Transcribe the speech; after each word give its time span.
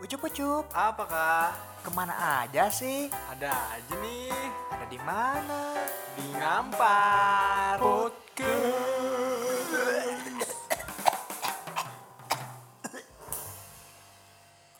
Ucup-ucup, 0.00 0.64
Apakah 0.72 1.52
ke 1.84 1.90
mana 1.92 2.12
aja 2.40 2.72
sih? 2.72 3.12
ada 3.28 3.52
aja 3.76 3.94
nih 4.00 4.32
Ada 4.72 4.86
di 4.88 4.98
mana? 5.04 5.60
di 6.16 6.24
ngampar 6.32 7.76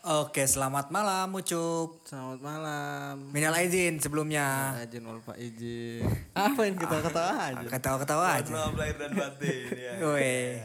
Oke, 0.00 0.48
selamat 0.48 0.88
malam 0.88 1.28
Ucup. 1.36 2.00
Selamat 2.08 2.40
malam. 2.40 3.28
Minal 3.30 3.52
aidin 3.52 4.00
sebelumnya. 4.00 4.72
Izin 4.80 5.04
wal 5.04 5.20
Pak 5.20 5.36
izin. 5.36 6.08
Apa 6.32 6.64
yang 6.64 6.80
kita 6.80 6.96
ketawa 7.04 7.32
aja? 7.36 7.66
Ketawa-ketawa 7.68 8.26
aja. 8.40 8.50
Maaf 8.50 8.74
lahir 8.80 8.96
dan 8.96 9.12
batin 9.12 9.68
ya. 9.76 9.92
Woi. 10.00 10.56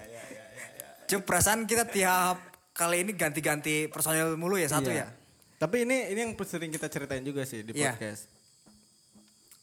Cup, 1.06 1.22
perasaan 1.28 1.68
kita 1.68 1.84
tiap 1.86 2.55
kali 2.76 3.02
ini 3.02 3.16
ganti-ganti 3.16 3.88
personil 3.88 4.36
mulu 4.36 4.56
ya 4.56 4.68
satu 4.68 4.92
Iya. 4.92 5.08
ya? 5.08 5.16
Tapi 5.56 5.88
ini 5.88 6.12
ini 6.12 6.20
yang 6.22 6.36
sering 6.38 6.68
kita 6.70 6.86
ceritain 6.86 7.24
juga 7.24 7.42
sih 7.42 7.64
di 7.64 7.72
Iya. 7.72 7.96
podcast. 7.96 8.28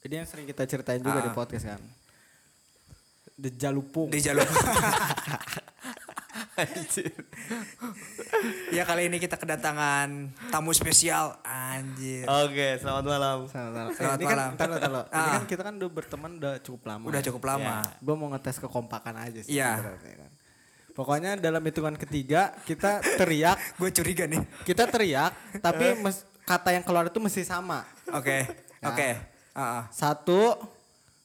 Ini 0.01 0.13
yang 0.17 0.27
sering 0.27 0.43
kita 0.43 0.65
ceritain 0.65 0.97
juga 0.97 1.21
Ah. 1.21 1.23
di 1.23 1.31
podcast 1.31 1.65
kan. 1.67 1.81
The 3.35 3.49
Jalupung. 3.51 4.09
Di 4.09 4.17
jalur. 4.19 4.45
ya 8.71 8.83
kali 8.83 9.07
ini 9.07 9.17
kita 9.17 9.35
kedatangan 9.35 10.09
tamu 10.49 10.69
spesial. 10.71 11.37
Anjir. 11.41 12.25
Oke, 12.25 12.77
selamat 12.77 13.03
malam. 13.07 13.37
Selamat 13.47 13.71
malam. 13.71 13.89
Eh, 13.89 13.95
Selamat 13.95 14.17
ini 14.17 14.25
malam. 14.27 14.37
kan, 14.37 14.49
ntar, 14.53 14.67
ntar, 14.69 14.79
ntar. 14.83 15.05
Ini 15.07 15.17
Ah. 15.17 15.31
kan 15.31 15.43
kita 15.45 15.61
kan 15.63 15.73
udah 15.75 15.89
berteman 15.91 16.31
udah 16.37 16.53
cukup 16.59 16.81
lama. 16.85 17.05
Udah 17.05 17.21
cukup 17.21 17.43
lama. 17.43 17.75
Gue 17.99 18.15
mau 18.15 18.29
ngetes 18.29 18.57
kekompakan 18.59 19.13
aja 19.19 19.39
sih. 19.41 19.53
Iya. 19.53 19.69
sebenarnya 19.77 20.17
kan. 20.19 20.31
Pokoknya 20.93 21.33
dalam 21.41 21.65
hitungan 21.65 21.97
ketiga 21.97 22.53
kita 22.69 23.01
teriak, 23.17 23.57
Gue 23.81 23.89
curiga 23.89 24.29
nih. 24.29 24.45
kita 24.61 24.85
teriak, 24.85 25.33
tapi 25.57 25.97
mes- 25.97 26.21
kata 26.45 26.69
yang 26.69 26.85
keluar 26.85 27.09
itu 27.09 27.17
mesti 27.17 27.41
sama. 27.41 27.81
Oke. 28.13 28.45
Nah. 28.77 28.93
Oke. 28.93 29.09
Ah, 29.57 29.61
ah. 29.61 29.83
Satu, 29.89 30.53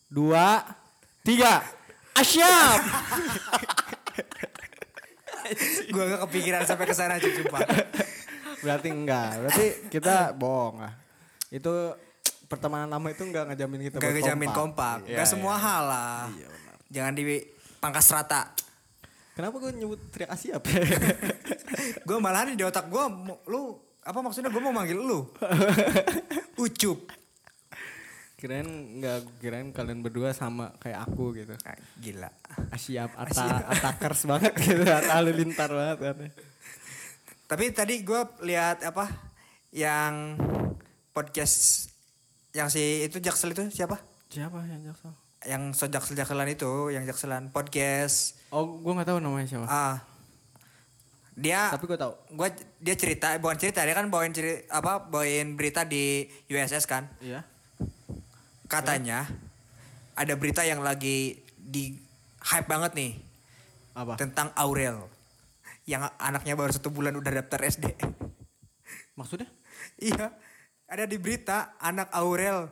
dua, 0.08 0.64
tiga. 1.20 1.60
Asyap. 2.16 2.80
Gue 5.92 6.04
gak 6.04 6.20
kepikiran 6.28 6.62
sampai 6.64 6.84
ke 6.84 6.94
sana 6.96 7.16
sumpah. 7.20 7.60
Berarti 8.60 8.88
enggak. 8.92 9.30
Berarti 9.40 9.66
kita 9.88 10.32
bohong 10.36 10.84
lah. 10.84 10.92
Itu 11.48 11.96
pertemanan 12.48 12.88
lama 12.88 13.08
itu 13.12 13.24
enggak 13.24 13.52
ngejamin 13.52 13.80
kita 13.88 13.96
Gak 14.00 14.12
ngejamin 14.18 14.50
kompak. 14.52 15.04
Iya, 15.08 15.24
Gak 15.24 15.28
semua 15.28 15.54
iya. 15.56 15.64
hal 15.64 15.82
lah. 15.88 16.20
Iya, 16.32 16.46
benar. 16.48 16.74
Jangan 16.88 17.12
di 17.16 17.22
pangkas 17.78 18.08
rata. 18.12 18.42
Kenapa 19.38 19.54
gue 19.62 19.70
nyebut 19.70 20.02
teriak 20.10 20.34
Asyap? 20.34 20.66
gue 22.10 22.18
malahan 22.18 22.58
di 22.58 22.66
otak 22.66 22.90
gue 22.90 23.04
lu 23.46 23.78
apa 24.02 24.18
maksudnya 24.18 24.50
gue 24.50 24.58
mau 24.58 24.74
manggil 24.74 24.98
lu 24.98 25.30
ucup 26.66 27.06
kirain 28.34 28.66
enggak 28.66 29.22
kirain 29.38 29.70
kalian 29.70 30.02
berdua 30.02 30.34
sama 30.34 30.74
kayak 30.82 31.06
aku 31.06 31.38
gitu. 31.38 31.54
Ah, 31.62 31.78
gila 32.02 32.30
Asyap, 32.74 33.14
ata, 33.14 33.62
atakers 33.78 34.26
banget 34.26 34.54
gitu, 34.58 34.82
ata 34.82 35.22
halilintar 35.22 35.70
banget 35.70 35.98
kan. 36.02 36.16
tapi 37.46 37.70
tadi 37.70 38.02
gue 38.02 38.22
lihat 38.42 38.82
apa 38.82 39.06
yang 39.70 40.34
podcast 41.14 41.90
yang 42.54 42.66
si 42.66 43.06
itu 43.06 43.22
jaksel 43.22 43.54
itu 43.54 43.70
siapa 43.70 44.02
Siapa 44.34 44.66
yang 44.66 44.82
jaksel? 44.82 45.14
Yang 45.40 45.70
so 45.70 45.86
jaksel 45.86 46.14
jakselan 46.14 46.48
itu 46.48 46.66
yang 46.88 47.02
jakselan 47.02 47.48
podcast 47.48 48.34
Oh, 48.48 48.64
gue 48.76 48.90
nggak 48.90 49.06
tahu 49.06 49.18
namanya 49.18 49.46
siapa. 49.46 49.66
ah 49.66 49.96
dia 51.32 51.70
Tapi 51.70 51.84
gue 51.84 51.94
tahu. 51.96 52.12
gua 52.32 52.48
dia 52.76 52.94
cerita 52.94 53.30
bukan 53.36 53.54
cerita 53.56 53.80
dia 53.80 53.92
kan 53.92 54.08
bawain 54.08 54.30
cerita 54.30 54.66
apa 54.68 54.98
bawain 55.00 55.54
berita 55.54 55.82
di 55.82 56.26
USS 56.46 56.82
kan 56.84 57.06
Iya. 57.20 57.46
katanya 58.66 59.28
ada 60.12 60.34
berita 60.34 60.62
yang 60.62 60.80
lagi 60.80 61.38
di 61.54 61.94
hype 62.42 62.66
banget 62.66 62.92
nih 62.92 63.12
Apa? 63.94 64.18
tentang 64.18 64.50
Aurel 64.54 65.06
yang 65.84 66.04
anaknya 66.18 66.52
baru 66.52 66.68
satu 66.68 66.90
bulan 66.90 67.14
udah 67.14 67.32
daftar 67.32 67.64
SD. 67.64 67.96
Maksudnya? 69.14 69.48
iya, 69.98 70.34
ada 70.84 71.04
di 71.04 71.16
berita 71.16 71.78
anak 71.78 72.12
Aurel 72.12 72.68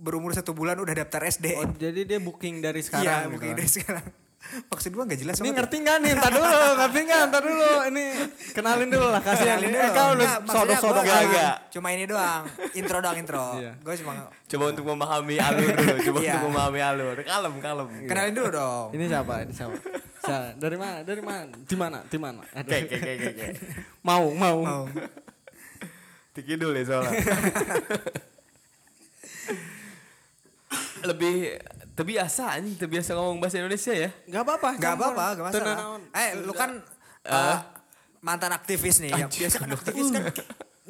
berumur 0.00 0.32
satu 0.32 0.56
bulan 0.56 0.80
udah 0.80 0.94
daftar 0.96 1.28
SD. 1.28 1.46
Oh, 1.60 1.68
jadi 1.76 2.00
dia 2.08 2.18
booking 2.18 2.64
dari 2.64 2.80
iya, 2.80 2.86
sekarang. 2.88 3.20
gitu 3.28 3.32
mungkin 3.36 3.48
kan? 3.52 3.58
dari 3.60 3.70
sekarang. 3.70 4.06
Maksud 4.72 4.90
gua 4.96 5.04
gak 5.04 5.20
jelas 5.20 5.36
Ini 5.44 5.52
ngerti 5.52 5.76
nggak 5.84 5.96
nih? 6.00 6.12
Ntar 6.16 6.32
dulu, 6.32 6.60
ngerti 6.80 7.00
nggak? 7.04 7.22
Ntar 7.28 7.42
dulu. 7.44 7.70
Ini 7.92 8.04
kenalin 8.56 8.88
dulu 8.88 9.06
lah, 9.12 9.20
kasihan. 9.20 9.60
Kenalin 9.60 9.68
ini. 9.68 9.76
dulu. 9.76 9.84
Eh, 9.84 9.90
kau 9.92 10.08
udah 10.16 10.32
sodok-sodok. 10.48 11.02
Enggak. 11.04 11.56
Cuma 11.68 11.88
ini 11.92 12.04
doang, 12.08 12.42
intro 12.72 12.98
doang 13.04 13.18
intro. 13.20 13.46
Iya. 13.60 13.72
Gue 13.84 13.94
cuma 14.00 14.12
Coba 14.48 14.64
untuk 14.72 14.84
memahami 14.88 15.36
alur 15.36 15.68
dulu, 15.76 15.96
coba 16.00 16.18
Iya. 16.24 16.32
untuk 16.32 16.44
memahami 16.50 16.80
alur. 16.80 17.16
Kalem, 17.20 17.54
kalem. 17.60 17.88
kenalin 18.08 18.32
dulu 18.32 18.48
dong. 18.48 18.88
Ini 18.96 19.04
siapa? 19.06 19.34
Ini 19.44 19.52
siapa? 19.52 19.76
Siapa? 20.24 20.48
Dari 20.56 20.76
mana? 20.80 20.98
Dari 21.04 21.22
mana? 21.22 21.54
Di 21.60 21.76
mana? 21.76 21.98
Di 22.08 22.18
mana? 22.18 22.40
Oke, 22.56 22.76
oke, 22.88 22.96
oke, 22.96 23.28
oke. 23.36 23.46
Mau, 24.02 24.24
mau. 24.32 24.58
Mau. 24.64 24.84
Tiki 26.32 26.56
dulu 26.56 26.72
ya 26.80 26.84
soalnya. 26.88 27.12
Lebih 31.02 31.34
terbiasa 31.92 32.54
anjing, 32.54 32.76
terbiasa 32.76 33.12
ngomong 33.12 33.38
bahasa 33.38 33.58
Indonesia 33.58 33.92
ya. 33.92 34.08
Gak 34.26 34.42
apa-apa. 34.42 34.68
Gak 34.74 34.82
campur. 34.82 35.12
apa-apa, 35.12 35.26
gak 35.32 35.44
masalah. 35.50 35.76
Eh, 36.12 36.30
lu 36.38 36.52
kan 36.52 36.70
eh, 37.22 37.56
mantan 38.20 38.52
aktivis 38.52 39.00
nih. 39.00 39.12
Yang 39.12 39.30
biasa 39.36 39.56
kan 39.58 39.70
aktivis 39.70 40.08
kan 40.08 40.24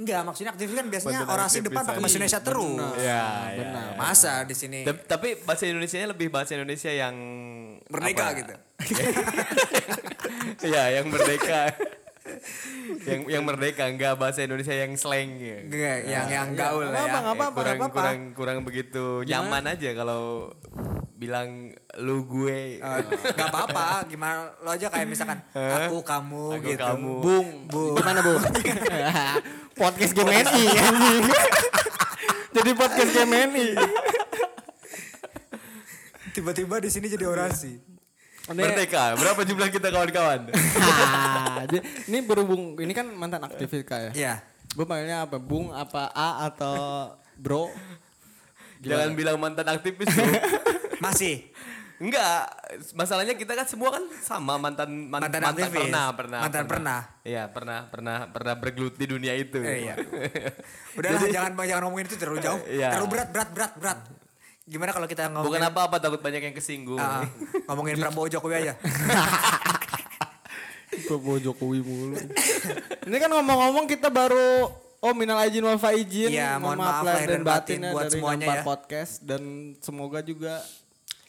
Enggak, 0.00 0.24
maksudnya 0.24 0.56
aktivis 0.56 0.72
kan 0.72 0.86
biasanya 0.88 1.18
Mantan 1.20 1.34
orasi 1.34 1.48
aktivis 1.52 1.66
depan 1.68 1.82
pakai 1.84 2.00
bahasa. 2.00 2.14
Indonesia 2.16 2.40
terus. 2.40 2.80
Iya, 2.96 3.24
benar. 3.52 3.84
iya. 3.84 3.98
Masa 4.00 4.32
di 4.48 4.54
sini 4.56 4.78
Ta- 4.80 5.04
Tapi 5.12 5.28
bahasa 5.44 5.68
Indonesianya 5.68 6.08
lebih 6.08 6.32
bahasa 6.32 6.56
Indonesia 6.56 6.88
yang 6.88 7.14
merdeka 7.84 8.24
apa? 8.24 8.38
gitu. 8.38 8.54
Iya, 10.64 11.00
yang 11.00 11.06
merdeka. 11.10 11.68
yang 13.06 13.20
yang 13.28 13.42
merdeka 13.44 13.86
enggak 13.86 14.14
bahasa 14.16 14.42
Indonesia 14.44 14.74
yang 14.74 14.92
slang 14.96 15.38
ya. 15.38 15.58
Enggak, 15.64 15.96
yang 16.06 16.26
yang 16.28 16.48
gaul 16.54 16.86
nggak 16.86 16.94
ya. 16.94 17.00
apa-apa, 17.06 17.18
nggak 17.20 17.34
apa-apa, 17.36 17.58
kurang, 17.60 17.76
nggak 17.76 17.76
apa-apa. 17.76 17.96
kurang 17.96 18.18
kurang 18.34 18.58
begitu 18.66 19.04
nyaman 19.24 19.64
aja 19.70 19.90
kalau 19.94 20.50
bilang 21.20 21.68
lu 22.00 22.24
gue 22.24 22.80
Eh, 22.80 23.00
Gak 23.36 23.52
apa-apa, 23.52 24.08
gimana 24.08 24.56
lo 24.64 24.72
aja 24.72 24.88
kayak 24.88 25.04
misalkan 25.04 25.36
aku, 25.52 26.00
kamu 26.00 26.44
Aku, 26.56 26.64
gitu. 26.64 26.80
kamu. 26.80 27.12
Bung. 27.20 27.48
Bung. 27.68 27.94
Gimana, 28.00 28.24
Bung? 28.24 28.40
podcast 29.80 30.12
anjing. 30.16 31.24
Jadi 32.56 32.70
podcast 32.74 33.10
GMNI. 33.12 33.66
Tiba-tiba 36.30 36.80
di 36.80 36.90
sini 36.90 37.06
jadi 37.10 37.26
orasi. 37.26 37.89
Merdeka. 38.52 39.14
Berapa 39.14 39.40
jumlah 39.42 39.68
kita 39.70 39.88
kawan-kawan? 39.88 40.40
Ini 42.10 42.18
berhubung 42.26 42.74
ini 42.78 42.90
kan 42.90 43.06
mantan 43.14 43.46
aktivis 43.46 43.86
kak 43.86 44.10
ya. 44.10 44.12
Iya. 44.14 44.34
Gue 44.74 44.86
panggilnya 44.86 45.26
apa? 45.26 45.38
Bung 45.38 45.70
apa 45.70 46.10
A 46.10 46.46
atau 46.46 47.10
Bro? 47.36 47.70
Jangan 48.80 49.12
bilang 49.14 49.36
mantan 49.38 49.68
aktivis. 49.68 50.08
Masih. 51.04 51.50
Enggak, 52.00 52.48
masalahnya 52.96 53.36
kita 53.36 53.52
kan 53.52 53.68
semua 53.68 53.92
kan 53.92 54.00
sama 54.24 54.56
mantan 54.56 54.88
man- 54.88 55.20
Mantan 55.20 55.44
mantan, 55.44 55.68
aktivis. 55.68 55.84
pernah, 55.84 56.06
pernah. 56.16 56.38
Mantan 56.40 56.64
pernah. 56.64 57.00
Iya, 57.28 57.42
pernah, 57.52 57.78
pernah, 57.92 58.16
pernah 58.32 58.54
bergelut 58.56 58.96
di 58.96 59.04
dunia 59.04 59.36
itu. 59.36 59.60
Eh, 59.60 59.84
iya. 59.84 59.94
Udahlah 60.98 61.28
jangan 61.28 61.52
jangan 61.60 61.82
ngomongin 61.84 62.08
itu 62.08 62.16
terlalu 62.16 62.40
jauh. 62.40 62.56
Iya. 62.64 62.96
Terlalu 62.96 63.08
berat, 63.12 63.28
berat, 63.36 63.50
berat, 63.52 63.72
berat. 63.76 63.98
Gimana 64.70 64.94
kalau 64.94 65.10
kita 65.10 65.26
ngomongin 65.26 65.46
Bukan 65.50 65.62
apa-apa, 65.66 65.96
takut 65.98 66.22
banyak 66.22 66.46
yang 66.46 66.54
kesinggung. 66.54 67.02
Ah, 67.02 67.26
ngomongin 67.66 67.98
Prabowo 68.00 68.30
Jokowi 68.30 68.54
aja. 68.62 68.78
Prabowo 71.10 71.42
Jokowi 71.42 71.82
mulu. 71.82 72.14
ini 73.10 73.16
kan 73.18 73.30
ngomong-ngomong 73.30 73.90
kita 73.90 74.06
baru 74.06 74.70
Oh 75.00 75.16
minal 75.16 75.40
aijin 75.40 75.64
wal 75.64 75.80
faizin. 75.80 76.28
Iya, 76.28 76.60
mohon 76.60 76.76
maaf 76.76 77.00
lahir 77.00 77.24
dan 77.24 77.40
batin 77.40 77.80
ya 77.80 77.88
buat 77.88 78.04
dari 78.06 78.20
semuanya 78.20 78.46
ya. 78.52 78.62
podcast 78.62 79.24
dan 79.24 79.42
semoga 79.80 80.20
juga 80.20 80.60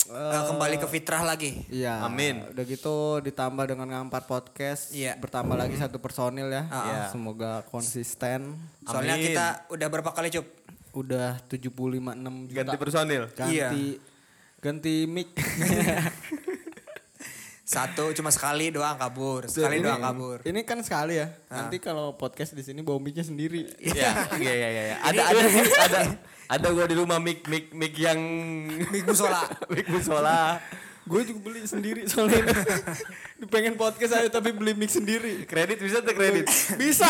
Eh, 0.10 0.44
kembali 0.50 0.82
ke 0.82 0.88
fitrah 0.90 1.22
lagi. 1.22 1.62
Iya. 1.70 2.02
Amin. 2.02 2.42
Udah 2.50 2.66
gitu 2.66 3.22
ditambah 3.22 3.70
dengan 3.70 3.86
ngampar 3.86 4.26
podcast. 4.26 4.90
Iya. 4.92 5.14
Bertambah 5.16 5.54
lagi 5.54 5.78
satu 5.78 6.02
personil 6.02 6.50
ya. 6.50 6.66
Iya. 6.66 7.02
Semoga 7.14 7.62
konsisten. 7.70 8.58
Soalnya 8.82 9.16
Amin. 9.16 9.26
kita 9.30 9.48
udah 9.70 9.88
berapa 9.88 10.10
kali 10.10 10.34
cup? 10.34 10.46
Udah 10.92 11.40
75 11.46 11.72
6 12.14 12.48
juta. 12.48 12.58
Ganti 12.58 12.76
personil. 12.76 13.24
ganti 13.32 13.56
Iya. 13.56 13.70
ganti 14.60 14.96
mic. 15.06 15.32
Satu 17.64 18.12
cuma 18.12 18.28
sekali 18.30 18.68
doang 18.68 19.00
kabur, 19.00 19.48
sekali 19.48 19.80
Ini- 19.80 19.86
doang 19.88 20.04
kabur. 20.04 20.38
Ini 20.44 20.60
kan 20.68 20.84
sekali 20.84 21.16
ya. 21.16 21.32
Nanti 21.48 21.80
kalau 21.80 22.20
podcast 22.20 22.52
di 22.52 22.60
sini 22.62 22.84
bawa 22.84 23.00
micnya 23.00 23.24
sendiri. 23.24 23.64
Iya, 23.80 24.12
iya, 24.36 24.52
iya, 24.52 24.68
iya. 24.68 24.96
Ada, 25.00 25.22
ada, 25.24 25.40
ada, 25.88 26.00
ada 26.52 26.68
gua 26.68 26.84
di 26.84 27.00
rumah 27.00 27.16
mic, 27.18 27.48
mic, 27.48 27.72
mic 27.72 27.96
yang 27.96 28.20
Mik 28.92 29.08
musola. 29.08 29.48
mic 29.70 29.88
musola. 29.88 30.60
gue 31.12 31.22
juga 31.26 31.40
beli 31.44 31.62
sendiri 31.64 32.08
soalnya 32.08 32.40
ini. 32.42 32.54
pengen 33.46 33.76
podcast 33.76 34.16
aja 34.16 34.32
tapi 34.32 34.50
beli 34.50 34.72
mic 34.72 34.88
sendiri 34.88 35.44
Kredit 35.44 35.78
bisa 35.78 36.00
tuh 36.00 36.14
kredit. 36.14 36.48
bisa 36.78 37.04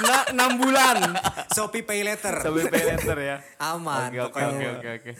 Na- 0.00 0.26
enam 0.30 0.56
bulan 0.56 1.12
Shopee 1.50 1.82
Pay 1.82 2.00
Later. 2.02 2.40
Sampai 2.40 2.64
pay 2.66 2.84
later 2.88 3.16
ya. 3.18 3.36
Aman 3.58 4.08
Oke 4.08 4.20
oke 4.24 4.40
oke 4.40 4.66
oke 4.74 4.88
oke. 4.96 5.12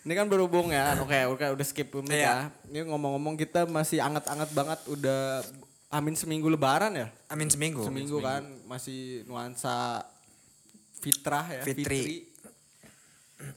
ini 0.00 0.12
kan 0.12 0.26
berhubung 0.26 0.68
ya 0.68 0.96
oke 0.96 1.16
oke 1.30 1.44
udah 1.50 1.66
skip 1.66 1.88
mic 1.98 2.12
Iya. 2.12 2.20
ya 2.20 2.34
ini 2.66 2.84
ngomong-ngomong 2.86 3.34
kita 3.34 3.64
masih 3.64 3.98
anget-anget 3.98 4.52
banget 4.52 4.80
udah 4.86 5.40
amin 5.88 6.12
seminggu 6.12 6.46
lebaran 6.46 6.92
ya 6.92 7.08
Amin 7.26 7.48
seminggu. 7.48 7.80
seminggu 7.82 8.16
kan 8.18 8.40
masih 8.64 9.24
nuansa 9.24 10.04
fitrah 10.94 11.46
ya 11.50 11.62
Fitri. 11.62 12.28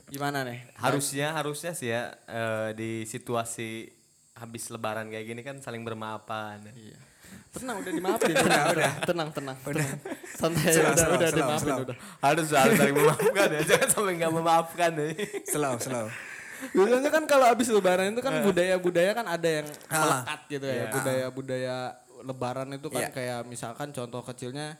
Gimana 0.06 0.46
nih 0.46 0.62
Harusnya 0.78 1.34
harusnya 1.34 1.72
sih 1.72 1.90
ya 1.90 2.14
eh, 2.24 2.70
di 2.72 3.02
situasi 3.02 3.90
habis 4.32 4.70
lebaran 4.70 5.06
kayak 5.06 5.26
gini 5.26 5.42
kan 5.42 5.58
saling 5.58 5.82
bermaafan. 5.82 6.62
Iya. 6.72 6.98
Tenang 7.52 7.84
udah 7.84 7.92
dimaafin. 7.92 8.32
udah, 8.48 8.62
udah. 8.72 8.92
Tenang, 9.04 9.28
tenang. 9.30 9.56
Udah. 9.62 9.88
Santai 10.32 10.72
Slow, 10.72 10.88
udah, 10.88 10.96
slow, 10.96 11.14
udah 11.14 11.28
slow, 11.28 11.38
dimaafin 11.38 11.68
slow. 11.68 11.84
udah. 11.84 11.96
Harus 12.18 12.46
harus 12.48 12.74
saling 12.80 12.96
memaafkan 12.96 13.48
ya. 13.52 13.60
Jangan 13.68 13.88
sampai 13.92 14.12
nggak 14.18 14.32
memaafkan 14.32 14.90
ya. 14.96 15.06
Slow, 15.46 15.74
slow. 15.78 16.06
Biasanya 16.72 17.10
kan 17.10 17.24
kalau 17.26 17.46
habis 17.50 17.68
lebaran 17.68 18.14
itu 18.14 18.22
kan 18.22 18.34
budaya-budaya 18.40 19.10
kan 19.12 19.26
ada 19.26 19.48
yang 19.50 19.66
Ah. 19.90 19.98
melekat 20.00 20.40
gitu 20.48 20.66
ya. 20.66 20.74
Iya. 20.74 20.86
Budaya-budaya 20.90 21.76
lebaran 22.22 22.68
itu 22.70 22.88
kan 22.88 23.02
Iya. 23.02 23.10
kayak 23.10 23.40
misalkan 23.44 23.88
contoh 23.90 24.22
kecilnya 24.22 24.78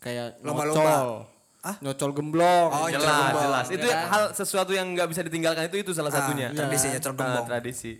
kayak 0.00 0.40
Lomba-lomba. 0.40 1.28
Ah? 1.60 1.76
Nyocol 1.78 2.10
gemblong. 2.12 2.68
Oh, 2.68 2.88
jelas 2.88 3.04
nyocol 3.04 3.20
gembong. 3.22 3.42
jelas. 3.44 3.64
Ya 3.66 3.74
Itu 3.74 3.86
kan? 3.86 4.04
hal 4.06 4.22
sesuatu 4.32 4.72
yang 4.72 4.86
nggak 4.90 5.08
bisa 5.08 5.20
ditinggalkan 5.20 5.68
itu 5.68 5.76
itu 5.78 5.92
salah 5.92 6.08
Ah, 6.08 6.16
satunya. 6.18 6.48
tradisinya 6.50 6.96
nyocol 6.96 7.14
gembong. 7.14 7.44
Ah, 7.44 7.50
tradisi. 7.50 7.92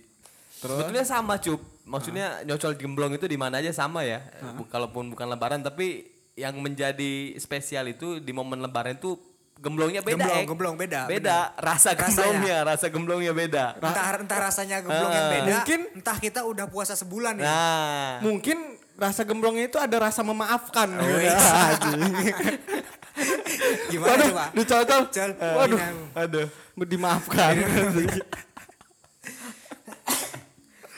Terus? 0.57 0.77
Sebetulnya 0.77 1.03
sama 1.03 1.33
cup. 1.37 1.61
Maksudnya 1.83 2.27
nyocol 2.43 2.73
gemblong 2.73 3.11
itu 3.11 3.25
di 3.25 3.35
mana 3.35 3.57
aja 3.57 3.69
sama 3.71 4.01
ya. 4.01 4.21
Bu- 4.55 4.65
Kalaupun 4.65 5.09
bukan 5.09 5.27
lebaran 5.27 5.59
tapi 5.59 6.05
yang 6.33 6.57
menjadi 6.57 7.11
spesial 7.35 7.85
itu 7.87 8.17
di 8.17 8.31
momen 8.31 8.57
lebaran 8.59 8.95
itu 8.95 9.13
gemblongnya 9.55 10.01
beda. 10.01 10.17
Gemblong, 10.17 10.37
Ek. 10.37 10.47
gemblong, 10.47 10.75
beda, 10.75 10.99
Beda. 11.05 11.37
Rasa 11.55 11.93
Rasanya. 11.93 11.97
gemblongnya, 11.99 12.57
rasa 12.63 12.85
gemblongnya 12.87 13.33
beda. 13.35 13.65
Entah 13.77 14.05
entah 14.15 14.39
rasanya 14.39 14.77
gemblong 14.79 15.11
yang 15.11 15.21
Ah. 15.23 15.31
beda. 15.31 15.45
Mungkin- 15.51 15.85
entah 15.95 16.17
kita 16.17 16.39
udah 16.43 16.65
puasa 16.65 16.93
sebulan 16.95 17.37
ya. 17.37 17.45
Nah, 17.45 18.11
Mungkin 18.21 18.57
rasa 18.95 19.21
gemblongnya 19.21 19.65
itu 19.65 19.77
ada 19.77 19.97
rasa 19.99 20.21
memaafkan. 20.21 20.89
Oh, 20.91 21.05
gitu. 21.05 21.19
iya. 21.19 21.37
Gimana 23.91 24.11
Waduh, 24.13 24.27
coba? 24.31 24.45
dicocol. 24.55 25.01
Col, 25.07 25.31
Waduh, 25.35 25.79
aduh. 26.15 26.47
dimaafkan. 26.81 27.53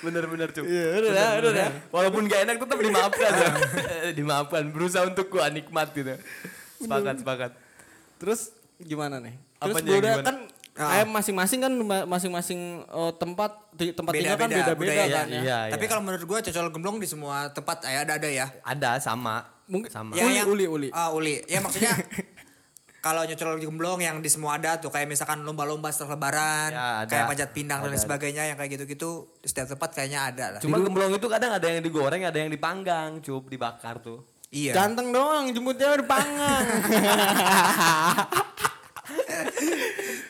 Bener-bener 0.04 0.52
cup. 0.52 0.68
Iya, 0.68 1.00
udah 1.00 1.12
dah, 1.16 1.30
udah 1.40 1.52
dah. 1.56 1.70
Walaupun 1.90 2.28
gak 2.28 2.44
enak 2.44 2.56
tetap 2.60 2.76
dimaafkan 2.78 3.32
ya. 3.32 3.50
dimaafkan. 4.20 4.64
Berusaha 4.68 5.08
untuk 5.08 5.32
gua 5.32 5.48
nikmat 5.48 5.96
gitu. 5.96 6.20
Sepakat, 6.76 7.24
sepakat. 7.24 7.52
Terus 8.20 8.52
gimana 8.76 9.24
nih? 9.24 9.40
Terus 9.58 9.76
Apanya 9.80 9.88
gue 9.88 9.98
udah 9.98 10.14
gimana? 10.14 10.28
kan 10.28 10.38
Ah. 10.74 11.06
masing-masing 11.06 11.62
kan 11.62 11.70
ma- 11.70 12.08
masing-masing 12.10 12.82
eh, 12.82 13.14
tempat 13.22 13.62
di 13.78 13.94
tempat 13.94 14.10
tinggal 14.10 14.36
kan 14.36 14.50
Beda-beda 14.50 15.06
kan 15.06 15.28
ya. 15.30 15.42
Iya, 15.46 15.60
Tapi 15.70 15.86
iya. 15.86 15.90
kalau 15.94 16.02
menurut 16.02 16.26
gua 16.26 16.42
cocol 16.42 16.68
gemblong 16.74 16.98
di 16.98 17.06
semua 17.06 17.46
tempat 17.54 17.86
ya 17.86 18.02
ada 18.02 18.18
ada 18.18 18.26
ya. 18.26 18.50
Ada 18.66 18.98
sama. 18.98 19.53
Mungkin 19.66 19.90
sama. 19.90 20.12
Ya, 20.14 20.24
uli, 20.24 20.36
yang- 20.36 20.48
uli 20.48 20.66
uli. 20.66 20.90
Ah, 20.90 21.10
uli. 21.10 21.40
Ya 21.46 21.60
maksudnya 21.60 21.94
kalau 23.06 23.24
nyocol 23.24 23.60
gemblong 23.60 24.00
yang 24.00 24.18
di 24.20 24.28
semua 24.28 24.56
ada 24.56 24.76
tuh 24.78 24.88
kayak 24.88 25.06
misalkan 25.06 25.42
lomba-lomba 25.42 25.90
setelah 25.90 26.16
lebaran, 26.16 26.70
Ya, 26.70 26.86
ada. 27.00 27.10
kayak 27.10 27.26
panjat 27.28 27.50
pinang 27.52 27.80
dan 27.80 27.90
lain 27.90 27.96
Ada. 27.96 28.04
sebagainya 28.04 28.44
yang 28.46 28.56
kayak 28.56 28.72
gitu-gitu 28.74 29.10
di 29.38 29.48
setiap 29.48 29.68
tempat 29.70 29.90
kayaknya 29.92 30.20
ada 30.26 30.46
lah. 30.52 30.60
Cuma 30.60 30.78
gemblong 30.78 31.12
itu 31.12 31.28
kadang 31.28 31.52
ada 31.52 31.68
yang 31.68 31.80
digoreng, 31.80 32.24
ada 32.24 32.38
yang 32.38 32.48
dipanggang, 32.48 33.20
cup, 33.20 33.44
dibakar 33.46 34.00
tuh. 34.00 34.24
Iya. 34.50 34.72
Ganteng 34.72 35.10
doang, 35.10 35.50
jemputnya 35.50 35.98
dipanggang. 35.98 36.64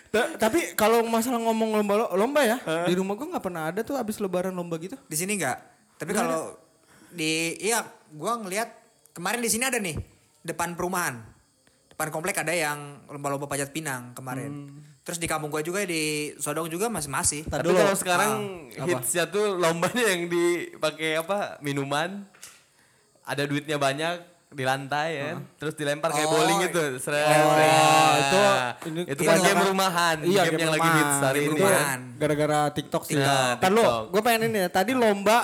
Ta- 0.10 0.38
Tapi 0.40 0.74
kalau 0.74 1.02
masalah 1.04 1.42
ngomong 1.42 1.74
lomba 1.76 1.94
lomba 2.14 2.42
ya, 2.42 2.58
di 2.86 2.94
rumah 2.94 3.14
gua 3.14 3.34
nggak 3.34 3.44
pernah 3.44 3.64
ada 3.68 3.82
tuh 3.82 3.98
abis 3.98 4.18
lebaran 4.18 4.54
lomba 4.54 4.78
gitu. 4.78 4.94
Di 5.04 5.18
sini 5.18 5.36
enggak. 5.36 5.58
Tapi 5.98 6.12
kalau 6.12 6.54
di 7.10 7.58
iya 7.60 7.82
gua 8.10 8.38
ngelihat 8.38 8.70
kemarin 9.14 9.40
di 9.40 9.48
sini 9.48 9.64
ada 9.64 9.78
nih 9.78 9.96
depan 10.42 10.74
perumahan. 10.74 11.22
Depan 11.88 12.10
komplek 12.10 12.36
ada 12.36 12.50
yang 12.50 13.06
lomba-lomba 13.06 13.46
panjat 13.46 13.70
pinang 13.70 14.12
kemarin. 14.12 14.74
Terus 15.04 15.20
di 15.20 15.28
kampung 15.28 15.48
gua 15.48 15.60
juga 15.60 15.84
di 15.84 16.34
Sodong 16.36 16.66
juga 16.66 16.88
masih 16.88 17.08
masih. 17.08 17.42
Tapi 17.44 17.64
dulu. 17.64 17.78
kalau 17.78 17.94
sekarang 17.94 18.32
Ah, 18.74 18.82
apa? 18.82 18.90
hitsnya 18.90 19.26
tuh 19.28 19.56
lombanya 19.56 20.06
yang 20.08 20.26
dipakai 20.26 21.16
apa? 21.16 21.60
Minuman. 21.60 22.26
Ada 23.22 23.46
duitnya 23.46 23.78
banyak 23.78 24.16
di 24.50 24.64
lantai 24.64 25.10
ya. 25.14 25.32
Terus 25.56 25.74
dilempar 25.74 26.10
kayak 26.10 26.24
Oh, 26.24 26.34
bowling 26.34 26.60
gitu. 26.64 26.84
Seret. 27.00 27.26
Oh, 27.26 27.54
Nah, 27.54 28.14
itu 28.16 28.42
ini- 28.90 29.06
itu 29.06 29.12
itu 29.16 29.22
kan 29.24 29.38
game 29.40 29.64
rumahan, 29.66 30.16
Iya, 30.20 30.42
game, 30.44 30.52
game 30.52 30.62
yang 30.62 30.74
lagi 30.74 30.90
hits 30.94 31.18
hari 31.20 31.40
ini 31.44 31.60
ya. 31.60 31.78
Kan. 31.80 32.00
Gara-gara 32.18 32.60
TikTok 32.72 33.04
sih. 33.04 33.16
Nah, 33.16 33.58
lu, 33.60 33.62
TikTok. 33.62 34.02
gue 34.10 34.22
pengen 34.22 34.42
ini 34.48 34.60
ya. 34.60 34.70
Tadi 34.70 34.92
lomba 34.94 35.38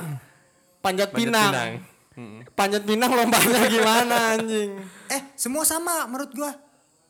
panjat, 0.80 1.10
Panjat 1.10 1.10
pinang. 1.12 1.52
pinang. 1.52 1.72
Mm. 2.20 2.44
Panjat 2.52 2.84
pinang 2.84 3.08
lombanya 3.10 3.64
gimana 3.66 4.16
anjing? 4.36 4.76
Eh, 5.08 5.22
semua 5.34 5.64
sama 5.64 6.04
menurut 6.04 6.36
gua. 6.36 6.52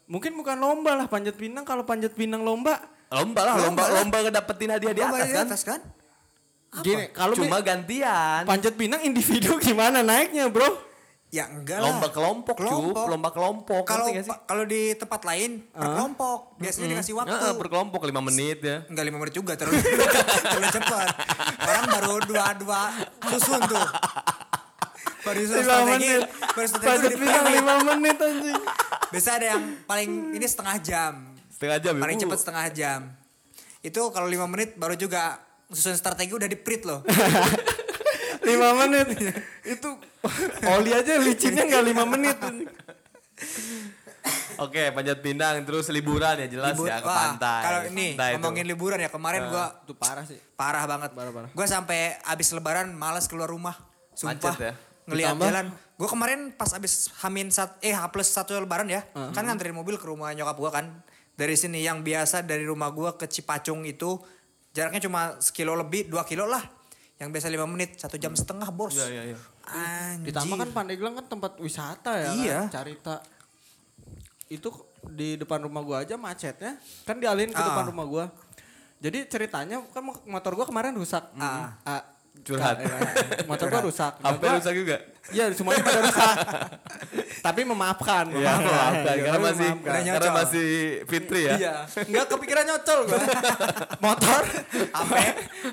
Mungkin 0.05 0.33
bukan 0.33 0.53
lomba 0.55 0.93
lah 0.93 1.05
panjat 1.05 1.33
pinang. 1.33 1.61
Kalau 1.63 1.81
panjat 1.81 2.13
pinang 2.13 2.41
lomba, 2.41 2.77
Lomba 3.09 3.41
lah, 3.41 3.57
lomba 3.57 3.89
Lomba 3.89 3.97
lomba 3.97 4.17
ngedapetin 4.21 4.69
hadiah 4.69 4.93
di 4.93 5.01
Lomba 5.01 5.17
atas 5.17 5.33
kan. 5.33 5.45
atas 5.47 5.61
kan? 5.65 5.81
gini. 6.81 7.09
Kalau 7.09 7.33
Cuma 7.33 7.57
mi- 7.57 7.65
gantian. 7.65 8.45
panjat 8.45 8.77
pinang 8.77 9.01
individu 9.01 9.57
gimana 9.65 10.05
naiknya 10.05 10.45
bro? 10.45 10.69
Ya 11.29 11.45
enggak 11.45 11.77
lah. 11.77 11.93
Lomba 11.93 12.09
kelompok, 12.09 12.57
cup, 12.57 13.05
lomba 13.05 13.29
kelompok. 13.29 13.85
Kalau 13.85 14.09
kalau 14.45 14.65
di 14.65 14.93
tempat 14.93 15.21
lain 15.21 15.61
per 15.67 15.85
kelompok 15.87 16.57
biasanya 16.57 16.87
dikasih 16.91 17.13
waktu. 17.15 17.33
Nah, 17.33 17.53
per 17.53 17.67
kelompok 17.69 18.01
5 18.01 18.17
menit 18.23 18.57
ya. 18.61 18.77
Enggak 18.85 19.03
lima 19.05 19.17
menit 19.17 19.33
juga 19.33 19.53
terlalu 19.53 19.77
terlalu 20.49 20.69
cepat. 20.73 21.05
Orang 21.61 21.85
baru 21.87 22.13
dua 22.25 22.45
dua 22.57 22.81
susun 23.25 23.61
tuh. 23.61 23.87
Baru 25.19 25.39
susun 25.41 25.57
Lima 25.57 25.67
strategi, 25.75 26.07
menit. 26.07 26.21
baru 26.79 27.07
pinang 27.13 27.43
menit. 27.43 27.53
lima 27.53 27.73
menit 27.91 28.17
anjing. 28.17 28.61
Biasa 29.09 29.29
ada 29.33 29.45
yang 29.49 29.63
paling 29.83 30.09
ini 30.31 30.45
setengah 30.45 30.75
jam. 30.79 31.13
Setengah 31.49 31.77
jam 31.77 31.93
ya. 31.93 32.01
Paling 32.01 32.17
Uh, 32.17 32.21
cepat 32.21 32.37
setengah 32.39 32.65
jam. 32.71 32.99
Itu 33.79 34.01
kalau 34.09 34.25
lima 34.25 34.45
menit 34.45 34.75
baru 34.75 34.93
juga 34.93 35.37
susun 35.67 35.93
strategi 35.93 36.31
udah 36.31 36.45
di 36.45 36.55
print 36.55 36.83
loh. 36.83 37.03
lima 38.49 38.69
menit. 38.77 39.07
Itu 39.75 39.89
oli 40.65 40.91
aja 40.91 41.15
licinnya 41.17 41.63
nggak 41.63 41.83
lima 41.85 42.03
menit. 42.05 42.37
Oke, 44.57 44.91
panjat 44.91 45.19
pinang 45.19 45.63
terus 45.63 45.87
liburan 45.87 46.35
ya 46.37 46.47
jelas 46.47 46.75
Libur- 46.75 46.87
ya 46.87 46.99
ke 46.99 47.07
Wah, 47.07 47.31
pantai. 47.31 47.61
Kalau 47.61 47.79
ini 47.87 48.07
Pantai 48.13 48.31
ngomongin 48.35 48.63
tuh. 48.63 48.69
liburan 48.69 48.99
ya 48.99 49.07
kemarin 49.07 49.47
gua 49.47 49.71
Itu 49.79 49.95
parah 49.95 50.23
sih. 50.23 50.35
parah 50.53 50.83
banget. 50.83 51.11
Parah, 51.11 51.31
parah. 51.31 51.49
Gue 51.49 51.63
sampai 51.65 51.99
abis 52.21 52.51
lebaran 52.51 52.91
malas 52.91 53.23
keluar 53.25 53.47
rumah. 53.47 53.79
Sumpah. 54.11 54.35
Macet 54.35 54.59
ya? 54.61 54.73
Ditambah- 55.11 55.47
jalan. 55.47 55.65
Gue 55.95 56.07
kemarin 56.07 56.39
pas 56.51 56.69
abis 56.69 57.09
hamin 57.19 57.49
sat, 57.49 57.75
eh 57.79 57.91
H 57.91 58.07
plus 58.07 58.27
satu 58.27 58.53
lebaran 58.53 58.85
ya. 58.85 59.03
Kan 59.31 59.43
nganterin 59.43 59.71
mobil 59.71 59.95
ke 59.95 60.05
rumah 60.05 60.29
nyokap 60.29 60.55
gue 60.55 60.71
kan. 60.71 60.85
Dari 61.33 61.55
sini 61.55 61.79
yang 61.79 61.99
biasa 61.99 62.41
dari 62.41 62.63
rumah 62.63 62.87
gue 62.89 63.15
ke 63.15 63.25
Cipacung 63.25 63.83
itu 63.83 64.19
jaraknya 64.69 64.99
cuma 65.01 65.35
sekilo 65.37 65.73
lebih, 65.73 66.05
dua 66.05 66.23
kilo 66.23 66.43
lah. 66.43 66.61
Yang 67.15 67.29
biasa 67.31 67.47
lima 67.49 67.65
menit, 67.65 67.95
satu 67.95 68.15
jam 68.15 68.31
setengah 68.31 68.69
bos. 68.69 68.93
Iya, 68.93 69.07
iya, 69.09 69.23
iya. 69.25 69.37
Anjir. 69.65 70.31
Ditambah 70.31 70.55
kan 70.57 70.69
Pandeglang 70.73 71.13
kan 71.13 71.25
tempat 71.27 71.51
wisata 71.57 72.11
ya 72.15 72.29
Iya. 72.33 72.59
kan, 72.65 72.79
Carita. 72.79 73.15
Itu 74.47 74.71
di 75.05 75.35
depan 75.35 75.61
rumah 75.61 75.79
gua 75.79 75.97
aja 76.01 76.15
macetnya. 76.15 76.79
Kan 77.03 77.17
dialihin 77.17 77.51
ke 77.51 77.57
Ah. 77.57 77.67
depan 77.69 77.85
rumah 77.87 78.05
gua. 78.05 78.25
Jadi 78.99 79.27
ceritanya 79.27 79.79
kan 79.85 80.01
mo- 80.01 80.23
motor 80.25 80.53
gua 80.53 80.65
kemarin 80.65 80.91
rusak. 80.91 81.23
Ah. 81.35 81.75
Ah, 81.83 82.03
Curhat. 82.39 82.77
ka- 82.77 82.87
eh, 82.87 83.45
motor 83.45 83.67
gua 83.67 83.81
rusak. 83.83 84.13
Nah, 84.21 84.31
HP 84.31 84.41
gua- 84.41 84.55
rusak 84.57 84.73
juga. 84.73 84.97
Iya, 85.29 85.45
semuanya 85.53 85.81
pada 85.83 85.99
rusak. 86.01 86.35
Tapi 87.45 87.61
memaafkan. 87.61 88.25
Iya, 88.31 88.53
maafkan 88.57 89.13
Iya, 89.13 89.23
karena 89.23 89.39
masih 89.39 89.69
memaafkan. 89.69 90.01
Karena 90.09 90.31
masih 90.33 90.69
Fitri 91.05 91.41
ya. 91.45 91.53
Iya, 91.55 91.73
nggak 92.03 92.25
kepikiran 92.27 92.63
nyocol 92.65 92.99
gua. 93.05 93.19
Motor, 94.05 94.41
Apa? 94.89 95.15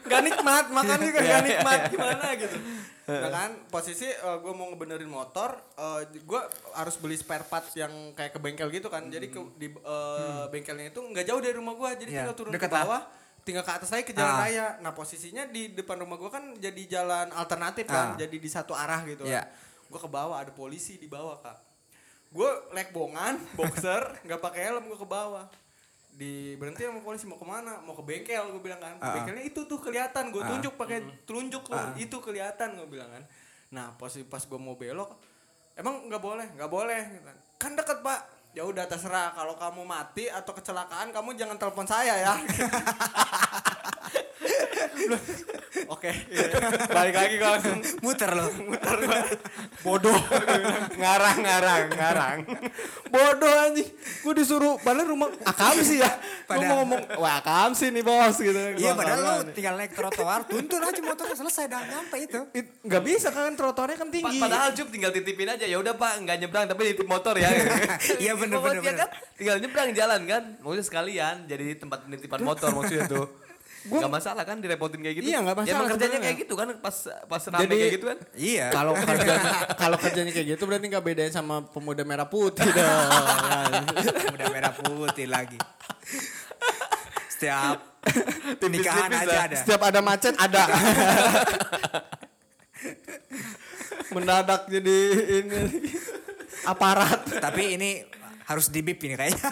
nggak 0.03 0.21
nikmat, 0.23 0.65
makan 0.69 0.99
juga 1.01 1.19
Iya, 1.19 1.27
nggak 1.27 1.41
iya, 1.41 1.49
nikmat 1.49 1.79
iya. 1.79 1.89
gimana 1.89 2.27
gitu. 2.37 2.57
Nah 3.07 3.31
kan 3.31 3.51
posisi 3.67 4.11
gue 4.11 4.51
mau 4.51 4.67
ngebenerin 4.69 5.07
motor, 5.07 5.55
gue 6.11 6.41
harus 6.75 6.99
beli 6.99 7.15
spare 7.15 7.47
parts 7.47 7.73
yang 7.75 7.89
kayak 8.13 8.35
ke 8.35 8.39
bengkel 8.39 8.67
gitu 8.69 8.91
kan. 8.91 9.07
Jadi 9.07 9.31
ke, 9.31 9.39
di 9.55 9.71
eh, 9.71 10.45
bengkelnya 10.51 10.91
itu 10.91 11.01
nggak 11.01 11.23
jauh 11.25 11.39
dari 11.39 11.55
rumah 11.55 11.73
gue, 11.73 11.91
jadi 11.97 12.11
Iya, 12.11 12.19
tinggal 12.21 12.35
turun 12.35 12.51
deket 12.51 12.67
ke 12.67 12.75
lah. 12.75 13.07
Tinggal 13.47 13.63
ke 13.63 13.73
atas 13.73 13.89
lagi 13.89 14.03
ke 14.03 14.13
jalan 14.13 14.27
Ah. 14.29 14.43
raya. 14.43 14.67
Nah 14.81 14.91
posisinya 14.91 15.47
di 15.47 15.71
depan 15.71 15.97
rumah 15.97 16.19
gue 16.19 16.27
kan 16.29 16.43
jadi 16.57 16.83
jalan 16.91 17.31
alternatif 17.31 17.87
kan, 17.87 18.13
Ah. 18.13 18.19
jadi 18.19 18.35
di 18.35 18.51
satu 18.51 18.75
arah 18.75 19.01
gitu. 19.05 19.23
Iya. 19.23 19.47
Gue 19.87 19.97
ke 19.97 20.11
bawah 20.11 20.35
ada 20.37 20.51
polisi 20.51 20.99
di 20.99 21.07
bawah 21.07 21.39
kak. 21.39 21.55
Gue 22.29 22.51
lekbongan, 22.73 23.39
boxer, 23.57 24.03
nggak 24.21 24.43
pakai 24.43 24.61
helm 24.67 24.85
gue 24.85 24.99
ke 24.99 25.07
bawah. 25.07 25.47
di 26.11 26.57
berhenti 26.57 26.81
sama 26.81 27.05
polisi 27.05 27.29
mau 27.29 27.37
ke 27.37 27.45
mana 27.45 27.77
mau 27.85 27.93
ke 27.93 28.01
bengkel 28.01 28.49
gue 28.49 28.63
bilang 28.65 28.81
kan 28.81 28.97
bengkelnya 28.97 29.45
itu 29.45 29.69
tuh 29.69 29.77
kelihatan 29.77 30.33
gue 30.33 30.41
tunjuk 30.41 30.73
pakai 30.75 31.05
telunjuk 31.29 31.69
lo 31.69 31.77
itu 31.95 32.17
kelihatan 32.17 32.73
gue 32.73 32.89
bilang 32.89 33.05
kan 33.07 33.21
nah 33.69 33.93
pas 33.93 34.09
pas 34.25 34.41
gue 34.41 34.57
mau 34.57 34.73
belok 34.75 35.13
emang 35.77 36.09
nggak 36.09 36.17
boleh 36.19 36.49
nggak 36.57 36.73
boleh 36.73 37.03
gitu 37.13 37.21
kan. 37.21 37.37
kan 37.61 37.73
deket 37.77 38.01
pak 38.01 38.21
ya 38.51 38.65
udah 38.65 38.89
terserah 38.89 39.37
kalau 39.37 39.61
kamu 39.61 39.85
mati 39.85 40.25
atau 40.25 40.57
kecelakaan 40.57 41.13
kamu 41.13 41.37
jangan 41.37 41.61
telepon 41.61 41.85
saya 41.85 42.17
ya 42.17 42.33
oke 45.87 46.11
iya. 46.29 46.45
balik 46.89 47.15
lagi 47.15 47.35
gue 47.37 47.49
langsung 47.49 47.79
Muter 48.01 48.31
loh. 48.33 48.49
bodoh 49.81 50.19
ngarang 50.97 51.39
ngarang 51.39 51.85
ngarang 51.93 52.39
bodoh 53.07 53.55
anjing 53.63 53.89
gue 53.93 54.35
disuruh 54.35 54.81
balik 54.81 55.07
rumah 55.07 55.31
akam 55.45 55.77
sih 55.79 56.01
ya 56.01 56.11
gue 56.11 56.49
Padahal- 56.49 56.67
mau 56.67 56.77
ngomong 56.83 57.01
wah 57.17 57.39
akam 57.39 57.71
sih 57.73 57.89
nih 57.89 58.03
bos 58.03 58.37
gitu 58.37 58.57
Iya 58.77 58.93
padahal 58.93 59.21
lo 59.21 59.35
tinggal 59.51 59.75
naik 59.77 59.93
trotoar, 59.93 60.45
tuntun 60.45 60.81
aja 60.81 61.01
motornya 61.01 61.35
selesai 61.35 61.65
dah 61.67 61.81
nyampe 61.83 62.17
itu. 62.19 62.41
It- 62.53 62.83
nggak 62.83 63.03
bisa 63.03 63.29
kan 63.31 63.53
trotoarnya 63.53 63.97
kan 63.97 64.09
Pa- 64.09 64.15
tinggi 64.15 64.39
Padahal 64.39 64.69
Jup 64.73 64.89
tinggal 64.89 65.11
titipin 65.11 65.49
aja. 65.49 65.65
Ya 65.65 65.77
udah 65.77 65.95
Pak, 65.95 66.23
nggak 66.23 66.37
nyebrang 66.39 66.67
tapi 66.67 66.83
nitip 66.87 67.07
motor 67.07 67.35
ya. 67.35 67.49
Iya, 68.23 68.33
bener, 68.35 68.57
Pokoknya 68.57 68.83
bener, 68.83 68.97
kan 68.99 69.09
tinggal 69.35 69.57
nyebrang 69.59 69.91
jalan 69.93 70.21
kan. 70.25 70.43
Maksudnya 70.61 70.85
sekalian 70.85 71.35
jadi 71.47 71.67
tempat 71.77 72.07
nitipan 72.07 72.41
motor 72.43 72.71
maksudnya 72.71 73.07
tuh. 73.07 73.27
Gak 73.89 74.11
masalah 74.11 74.43
kan 74.43 74.59
direpotin 74.59 74.99
kayak 74.99 75.17
gitu. 75.17 75.27
Iya, 75.27 75.39
nggak 75.41 75.53
Ya 75.53 75.61
masalah 75.61 75.73
emang 75.73 75.87
kerjanya 75.89 75.99
sebenarnya. 76.09 76.25
kayak 76.27 76.37
gitu 76.41 76.55
kan 76.55 76.69
pas 76.77 76.97
pas 77.25 77.43
rame 77.47 77.63
Jadi- 77.63 77.77
kayak 77.77 77.93
gitu 77.93 78.07
kan. 78.07 78.19
Iya. 78.35 78.67
kalau 78.79 78.93
kerjanya 78.95 79.53
kalau 79.83 79.97
kerjanya 79.97 80.33
kayak 80.33 80.47
gitu 80.49 80.63
berarti 80.65 80.87
nggak 80.89 81.05
bedain 81.05 81.31
sama 81.31 81.57
pemuda 81.65 82.03
merah 82.03 82.27
putih 82.27 82.67
dong 82.67 83.85
Udah 84.35 84.47
merah 84.49 84.73
putih 84.73 85.27
lagi. 85.27 85.59
Setiap 87.29 87.79
nikahan 88.65 89.11
Tipis-tipis 89.11 89.19
aja 89.21 89.27
lah. 89.29 89.45
ada. 89.45 89.57
setiap 89.57 89.81
ada 89.83 90.01
macet 90.01 90.35
ada 90.37 90.63
mendadak 94.09 94.63
jadi 94.67 94.97
ini 95.37 95.61
aparat 96.65 97.21
Tapi 97.37 97.77
ini 97.77 97.91
harus 98.45 98.71
di 98.71 98.81
bip 98.81 98.99
ini 99.01 99.15
kayaknya. 99.15 99.43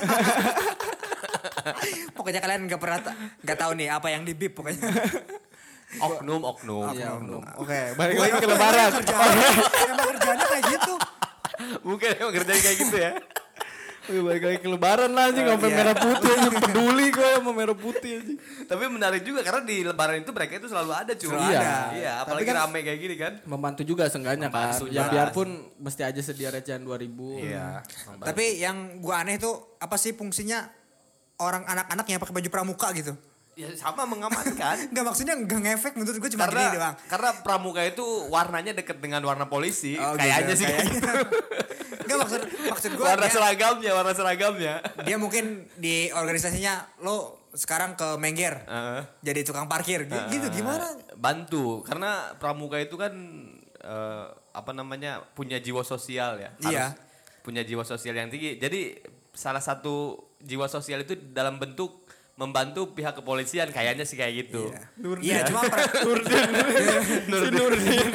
pokoknya 2.17 2.41
kalian 2.41 2.67
nggak 2.67 2.79
pernah 2.79 2.99
nggak 3.41 3.59
tahu 3.59 3.73
nih 3.75 3.89
apa 3.89 4.07
yang 4.09 4.23
di 4.23 4.33
bip 4.33 4.53
pokoknya. 4.53 4.81
Oknum, 5.97 6.43
oknum. 6.43 6.91
Iya, 6.91 7.15
oke 7.55 7.81
balik 7.95 8.17
lagi 8.19 8.35
ke 8.35 8.49
lebaran 8.49 8.91
Kerjanya, 8.95 9.49
emang 9.87 10.09
kerjanya 10.11 10.47
kayak 10.49 10.65
gitu. 10.69 10.95
Bukan 11.85 12.09
emang 12.19 12.35
kerjanya 12.35 12.63
kayak 12.63 12.79
gitu 12.81 12.97
ya. 12.99 13.13
Oke, 14.05 14.21
balik 14.21 14.43
lagi 14.45 14.59
ke 14.61 14.69
lebaran 14.69 15.17
lah 15.17 15.33
anjing 15.33 15.49
sampai 15.49 15.65
Iya. 15.65 15.77
merah 15.81 15.97
putih 15.97 16.29
anjing 16.29 16.55
peduli 16.61 17.07
gue 17.09 17.25
sama 17.25 17.51
merah 17.57 17.73
putih 17.73 18.21
anjing 18.21 18.37
Tapi 18.69 18.83
menarik 18.85 19.25
juga 19.25 19.41
karena 19.41 19.65
di 19.65 19.81
lebaran 19.81 20.21
itu 20.21 20.29
mereka 20.29 20.53
itu 20.55 20.69
selalu 20.69 20.93
ada 20.93 21.13
cuy. 21.15 21.33
Iya. 21.33 21.41
ada. 21.41 21.73
Iya, 21.89 22.13
Tapi 22.13 22.21
apalagi 22.21 22.45
kan- 22.45 22.57
rame 22.61 22.79
kayak 22.83 23.01
gini 23.01 23.17
kan. 23.17 23.33
membantu 23.49 23.81
juga 23.81 24.05
seenggaknya 24.05 24.53
kan 24.53 24.77
Membantu 24.77 24.85
ya 24.93 25.09
biarpun 25.09 25.49
mesti 25.81 26.03
aja 26.05 26.21
sedia 26.21 26.53
recehan 26.53 26.85
2000 26.85 27.49
Iya. 27.49 27.81
Tapi 28.21 28.45
yang 28.61 28.77
gua 29.01 29.25
aneh 29.25 29.41
tuh 29.41 29.81
apa 29.81 29.97
sih 29.97 30.13
fungsinya 30.13 30.69
orang 31.37 31.63
anak-anak 31.65 32.07
yang 32.07 32.19
pakai 32.19 32.35
baju 32.35 32.49
pramuka 32.49 32.89
gitu? 32.93 33.13
Ya 33.55 33.71
sama 33.73 34.03
mengamankan. 34.05 34.77
Enggak 34.91 35.05
maksudnya 35.05 35.35
enggak 35.35 35.61
ngefek 35.61 35.95
menurut 35.95 36.17
gue 36.17 36.31
cuma 36.33 36.45
gini 36.45 36.53
karena 36.53 36.65
doang. 36.73 36.95
karena 37.07 37.29
pramuka 37.41 37.81
itu 37.83 38.03
warnanya 38.27 38.73
deket 38.73 38.99
dengan 38.99 39.23
warna 39.23 39.47
polisi 39.47 39.95
Oh, 39.95 40.13
kayaknya 40.13 40.43
gitu, 40.49 40.59
sih 40.61 40.67
kayaknya. 40.67 40.91
gitu. 40.91 41.11
Enggak 42.05 42.19
maksud 42.19 42.41
maksud 42.67 42.91
gue 42.93 43.05
warna 43.05 43.25
dia, 43.25 43.33
seragamnya 43.33 43.91
warna 43.93 44.13
seragamnya 44.13 44.75
dia 45.01 45.17
mungkin 45.17 45.45
di 45.73 46.11
organisasinya 46.11 46.99
lo 47.01 47.47
sekarang 47.51 47.95
ke 47.95 48.19
Mengger 48.19 48.59
Heeh. 48.61 49.01
jadi 49.23 49.41
tukang 49.43 49.65
parkir 49.65 50.05
G- 50.05 50.27
gitu 50.33 50.51
gimana? 50.53 50.91
bantu 51.15 51.81
karena 51.81 52.35
pramuka 52.35 52.77
itu 52.77 52.99
kan 52.99 53.15
eh, 53.79 54.25
apa 54.51 54.71
namanya 54.73 55.23
punya 55.31 55.57
jiwa 55.57 55.81
sosial 55.81 56.37
ya 56.37 56.51
Iya. 56.61 56.91
Harus 56.91 56.99
punya 57.41 57.63
jiwa 57.63 57.83
sosial 57.83 58.13
yang 58.13 58.27
tinggi 58.27 58.59
jadi 58.59 58.99
salah 59.31 59.61
satu 59.61 60.19
jiwa 60.45 60.67
sosial 60.67 61.01
itu 61.01 61.17
dalam 61.31 61.57
bentuk 61.57 62.05
membantu 62.35 62.91
pihak 62.91 63.15
kepolisian 63.15 63.71
kayaknya 63.71 64.03
sih 64.03 64.15
kayak 64.15 64.35
gitu 64.45 64.67
Iya 65.23 65.47
cuma 65.47 65.63
per- 65.63 65.87
Nurdin. 66.05 66.51
Nurdin. 67.31 68.07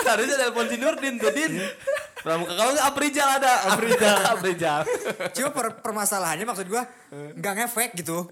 Harusnya 0.00 0.36
telepon 0.36 0.66
si 0.66 0.76
Nurdin 0.76 1.14
tuh 1.14 1.30
Din. 1.30 1.62
Pramuka 2.20 2.52
kalau 2.52 2.74
nggak 2.74 2.86
Aprijal 2.86 3.28
ada. 3.32 3.52
Aprijal. 3.70 4.18
Aprijal. 4.28 4.80
cuma 5.30 5.48
per- 5.50 5.78
permasalahannya 5.78 6.42
maksud 6.42 6.66
gue 6.66 6.82
nggak 7.38 7.54
ngefek 7.56 7.90
gitu. 7.96 8.26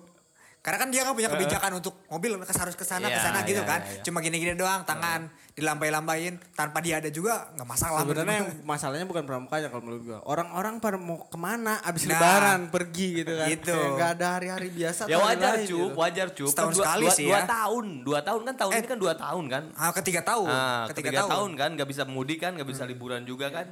Karena 0.68 0.84
kan 0.84 0.92
dia 0.92 1.00
kan 1.00 1.16
punya 1.16 1.32
kebijakan 1.32 1.72
untuk 1.75 2.04
mobil 2.06 2.37
harus 2.37 2.76
ke 2.76 2.84
sana 2.84 3.08
ke 3.08 3.16
Iya, 3.16 3.25
sana 3.25 3.40
gitu 3.42 3.64
iya, 3.64 3.64
kan. 3.64 3.80
iya, 3.80 3.88
iya. 3.90 4.02
Cuma 4.04 4.20
gini-gini 4.20 4.52
doang 4.52 4.84
tangan 4.84 5.32
dilambai-lambain 5.56 6.37
tanpa 6.52 6.84
dia 6.84 7.00
ada 7.00 7.08
juga 7.08 7.48
nggak 7.56 7.64
masalah. 7.64 8.04
sebenarnya 8.04 8.37
yang 8.37 8.48
masalahnya 8.62 9.06
bukan 9.06 9.25
pramukanya 9.25 9.68
kalau 9.68 9.80
menurut 9.80 10.02
gua 10.04 10.18
orang-orang 10.22 10.76
pada 10.76 11.00
mau 11.00 11.25
ke 11.25 11.34
mana 11.34 11.80
abis 11.80 12.04
Nah. 12.04 12.12
lebaran 12.12 12.60
pergi 12.68 13.08
gitu 13.16 13.32
kan 13.32 13.48
Gitu. 13.48 13.72
Nggak 13.75 14.10
ada 14.12 14.26
hari-hari 14.30 14.68
biasa 14.68 15.00
Ya 15.06 15.16
wajar 15.16 15.56
lain 15.56 15.64
cup, 15.64 15.72
gitu. 15.72 15.96
wajar 15.96 16.28
cup. 16.30 16.48
Setahun 16.52 16.68
Kan 16.68 16.76
dua, 16.76 16.84
sekali 16.84 17.02
dua, 17.02 17.16
sih 17.16 17.26
dua 17.26 17.32
ya. 17.34 17.46
tahun, 17.48 17.87
dua 18.04 18.20
tahun 18.20 18.40
kan 18.44 18.54
tahun 18.54 18.70
Eh. 18.70 18.78
ini 18.78 18.87
kan 18.87 18.98
dua 18.98 19.14
tahun 19.16 19.44
kan. 19.48 19.62
Ah, 19.72 19.90
ketiga 19.90 20.20
tahun, 20.20 20.46
Nah, 20.46 20.84
ketiga, 20.87 21.08
ketiga 21.08 21.20
tahun. 21.25 21.30
tahun 21.32 21.50
kan 21.56 21.70
nggak 21.75 21.88
bisa 21.88 22.02
mudik 22.04 22.38
kan, 22.38 22.52
nggak 22.52 22.68
bisa 22.68 22.82
liburan 22.84 23.25
juga 23.25 23.48
kan, 23.48 23.66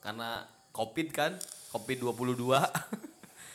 karena 0.00 0.28
covid 0.70 1.08
kan, 1.14 1.30
covid 1.70 1.96
22. 2.00 2.58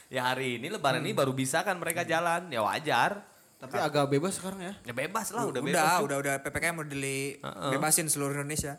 ya 0.08 0.22
hari 0.26 0.58
ini 0.58 0.68
lebaran 0.70 1.00
Hmm. 1.00 1.08
ini 1.08 1.14
baru 1.14 1.32
bisa 1.32 1.62
kan 1.62 1.76
mereka 1.76 2.02
jalan, 2.02 2.48
ya 2.48 2.62
wajar. 2.62 3.22
tapi 3.56 3.78
agak 3.78 4.06
bebas 4.08 4.36
sekarang 4.36 4.62
ya 4.62 4.74
Ya 4.84 4.94
bebas 4.94 5.32
lah, 5.32 5.44
udah, 5.44 5.58
udah 5.58 5.62
bebas. 5.64 5.90
Cup. 5.90 6.02
udah 6.04 6.18
udah 6.20 6.34
ppkm 6.40 6.76
udah 6.78 6.92
Heeh. 6.92 7.72
dibebasin 7.72 8.06
seluruh 8.06 8.36
Indonesia 8.36 8.78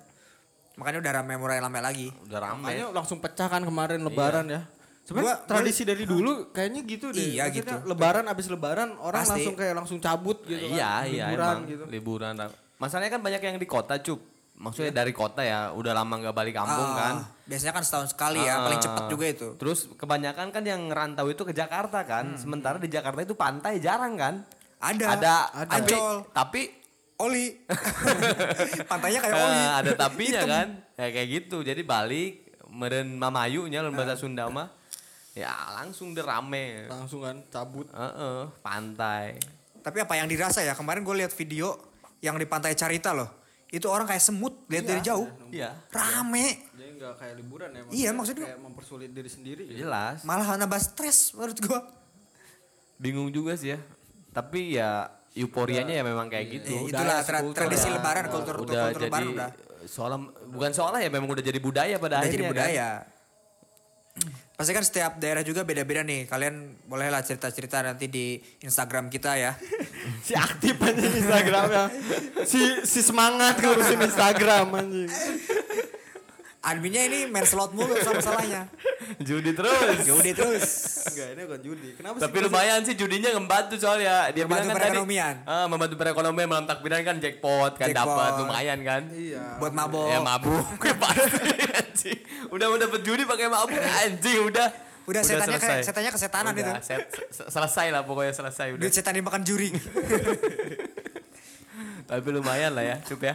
makanya 0.76 0.98
udah 1.00 1.12
rame 1.16 1.34
mulai 1.34 1.58
rame 1.58 1.80
lagi 1.80 2.08
Udah 2.22 2.38
rame. 2.40 2.60
makanya 2.60 2.92
langsung 2.92 3.18
pecah 3.18 3.48
kan 3.48 3.62
kemarin 3.62 3.98
lebaran 3.98 4.46
ya 4.46 4.68
sebenarnya 5.02 5.26
Gua- 5.34 5.48
tradisi 5.48 5.82
dari 5.82 6.04
dulu 6.04 6.52
kayaknya 6.52 6.84
gitu 6.84 7.08
deh 7.08 7.18
Iya, 7.32 7.48
Maksudnya 7.48 7.74
gitu. 7.74 7.88
lebaran 7.88 8.24
abis 8.26 8.46
lebaran 8.46 8.88
orang 8.96 9.22
Pasti. 9.22 9.32
langsung 9.32 9.54
kayak 9.56 9.74
langsung 9.74 9.98
cabut 9.98 10.38
gitu 10.44 10.60
kan 10.60 10.76
Iya, 10.76 10.90
iya 11.08 11.24
liburan 11.26 11.48
emang 11.48 11.60
gitu 11.66 11.84
liburan. 11.88 12.32
Masalahnya 12.76 13.10
kan 13.10 13.22
banyak 13.22 13.40
yang 13.40 13.56
di 13.56 13.66
kota, 13.66 13.96
Cup. 13.96 14.20
Maksudnya 14.56 14.88
dari 14.90 15.12
kota 15.12 15.40
ya, 15.40 15.68
udah 15.70 15.92
lama 15.92 16.16
nggak 16.16 16.32
balik 16.32 16.54
kampung 16.54 16.88
Ah, 16.88 16.96
kan. 16.96 17.14
biasanya 17.44 17.72
kan 17.72 17.84
setahun 17.84 18.08
sekali 18.10 18.40
ya 18.40 18.58
paling 18.58 18.80
Ah. 18.80 18.84
cepat 18.84 19.04
juga 19.06 19.26
itu 19.26 19.48
Terus 19.54 19.78
kebanyakan 19.92 20.48
kan 20.48 20.62
yang 20.62 20.80
ngerantau 20.86 21.28
itu 21.28 21.42
ke 21.42 21.52
Jakarta 21.52 22.02
kan. 22.02 22.32
Hmm. 22.32 22.38
Sementara 22.38 22.76
di 22.76 22.88
Jakarta 22.88 23.20
itu 23.20 23.32
pantai 23.32 23.76
jarang 23.78 24.16
kan. 24.16 24.34
ada 24.78 25.12
Ada, 25.12 25.34
ada 25.52 25.64
tapi 25.66 25.92
Ancol 25.92 26.14
tapi 26.32 26.60
oli 27.18 27.46
pantainya 28.90 29.20
kayak 29.20 29.34
oli 29.34 29.56
eh, 29.58 29.70
ada 29.74 29.92
tapinya 29.94 30.42
kan. 30.46 30.66
Ya 30.94 31.06
kayak 31.10 31.28
gitu. 31.30 31.56
Jadi 31.60 31.82
balik 31.82 32.32
meren 32.66 33.14
mamayunya 33.14 33.80
lawan 33.80 33.92
Ah. 33.92 33.98
bahasa 33.98 34.16
Sunda 34.16 34.48
mah. 34.48 34.68
Ya 35.32 35.52
langsung 35.70 36.10
deh 36.10 36.20
rame. 36.20 36.88
langsung 36.88 37.20
kan 37.20 37.36
cabut 37.46 37.84
Heeh, 37.88 38.48
pantai. 38.58 39.36
tapi 39.78 40.00
apa 40.00 40.16
yang 40.16 40.26
dirasa 40.26 40.58
ya 40.60 40.72
kemarin 40.72 41.04
gue 41.04 41.14
lihat 41.14 41.30
video 41.30 41.76
yang 42.18 42.34
di 42.34 42.42
pantai 42.42 42.72
Carita 42.72 43.12
loh 43.12 43.28
itu 43.68 43.84
orang 43.84 44.06
kayak 44.06 44.20
semut 44.20 44.62
lihat 44.66 44.84
dari 44.84 45.00
jauh 45.00 45.26
Iya. 45.48 45.74
rame 45.88 46.62
jadi 46.72 46.90
nggak 46.96 47.12
kayak 47.16 47.34
liburan 47.36 47.68
ya 47.68 47.80
Iya, 47.88 48.10
maksudnya- 48.10 48.46
kayak 48.46 48.60
mempersulit 48.60 49.10
diri 49.10 49.26
sendiri 49.26 49.62
gitu. 49.66 49.82
Jelas. 49.82 50.22
malah 50.22 50.54
nambah 50.54 50.78
stres 50.78 51.32
menurut 51.32 51.58
gue 51.58 51.80
Bingung 52.96 53.28
juga 53.28 53.52
sih 53.54 53.72
ya. 53.72 53.78
Tapi 54.32 54.72
ya 54.72 55.04
euforianya 55.32 55.92
ya 55.92 56.02
memang 56.02 56.32
kayak 56.32 56.46
gitu. 56.50 56.72
Eh, 56.74 56.88
itulah 56.88 57.20
tra- 57.20 57.44
tradisi 57.52 57.88
lebaran 57.88 58.24
kultur 58.26 58.56
udah 58.58 58.88
kultur 58.88 59.00
jadi 59.02 59.04
lebaran 59.06 59.28
udah 59.30 59.48
seolah 59.84 60.18
bukan 60.48 60.70
seolah 60.72 60.98
ya 60.98 61.08
memang 61.08 61.28
udah 61.28 61.44
jadi 61.44 61.60
budaya 61.60 61.94
pada 61.96 62.16
udah 62.16 62.24
akhirnya 62.24 62.48
jadi 62.48 62.72
kan. 62.72 63.15
Pasti 64.56 64.72
kan 64.72 64.84
setiap 64.84 65.12
daerah 65.20 65.44
juga 65.44 65.62
beda-beda 65.62 66.00
nih. 66.00 66.24
Kalian 66.26 66.80
bolehlah 66.88 67.20
cerita-cerita 67.20 67.84
nanti 67.84 68.08
di 68.08 68.40
Instagram 68.64 69.12
kita 69.12 69.36
ya. 69.36 69.52
Si 70.26 70.34
aktif 70.38 70.78
aja 70.78 71.02
Instagramnya 71.02 71.84
si 72.46 72.62
si 72.86 73.02
semangat 73.02 73.58
ngurusin 73.58 73.98
Instagram 74.06 74.70
anjing 74.74 75.10
adminnya 76.66 77.02
ini 77.04 77.18
main 77.24 77.42
slot 77.42 77.70
mulu 77.70 77.94
sama 77.96 78.18
salahnya 78.18 78.66
Judi 79.18 79.54
terus. 79.54 80.02
Judi 80.02 80.30
terus 80.32 80.66
enggak 81.06 81.28
ini 81.30 81.42
bukan 81.44 81.60
judi 81.62 81.88
kenapa 81.94 82.16
Tapi 82.18 82.36
lumayan 82.42 82.82
sih 82.82 82.92
judinya 82.92 83.30
membantu 83.32 83.74
soalnya 83.76 84.28
dia 84.28 84.42
Membantu 84.42 84.66
bilang 84.66 84.66
kan 84.66 84.76
perekonomian. 84.82 85.34
tadi 85.38 85.52
ah, 85.54 85.66
membantu 85.66 85.94
perekonomian 85.94 86.46
malam 86.46 86.64
takbiran 86.64 87.00
kan 87.00 87.16
jackpot 87.16 87.72
kan 87.74 87.86
Jackpot. 87.86 88.02
dapat 88.10 88.30
lumayan 88.40 88.78
kan. 88.82 89.02
iya 89.08 89.56
buat 89.56 89.70
mabok 89.70 90.10
Ya 90.12 90.18
mabuk 90.20 90.66
pasti 90.98 91.54
anjing. 91.72 92.18
Udah 92.48 92.66
mau 92.66 92.76
dapet 92.76 93.00
judi 93.00 93.22
pakai 93.22 93.46
mabuk 93.46 93.70
anjing 93.78 94.38
udah. 94.44 94.68
Udah 95.06 95.22
setannya 95.22 95.54
selesai. 95.54 95.70
kayak 95.70 95.84
setannya 95.84 96.10
kesetanan 96.10 96.50
Udah, 96.50 96.66
itu. 96.66 96.72
set- 96.82 97.06
se- 97.30 97.46
selesai 97.48 97.86
lah 97.88 98.02
pokoknya 98.02 98.34
selesai 98.34 98.74
udah. 98.74 98.82
duit 98.82 98.90
setan 98.90 99.14
dimakan 99.14 99.40
juri 99.40 99.70
Tapi 102.06 102.28
lumayan 102.28 102.70
lah 102.72 102.84
ya, 102.84 102.96
cup 103.00 103.18
ya. 103.20 103.34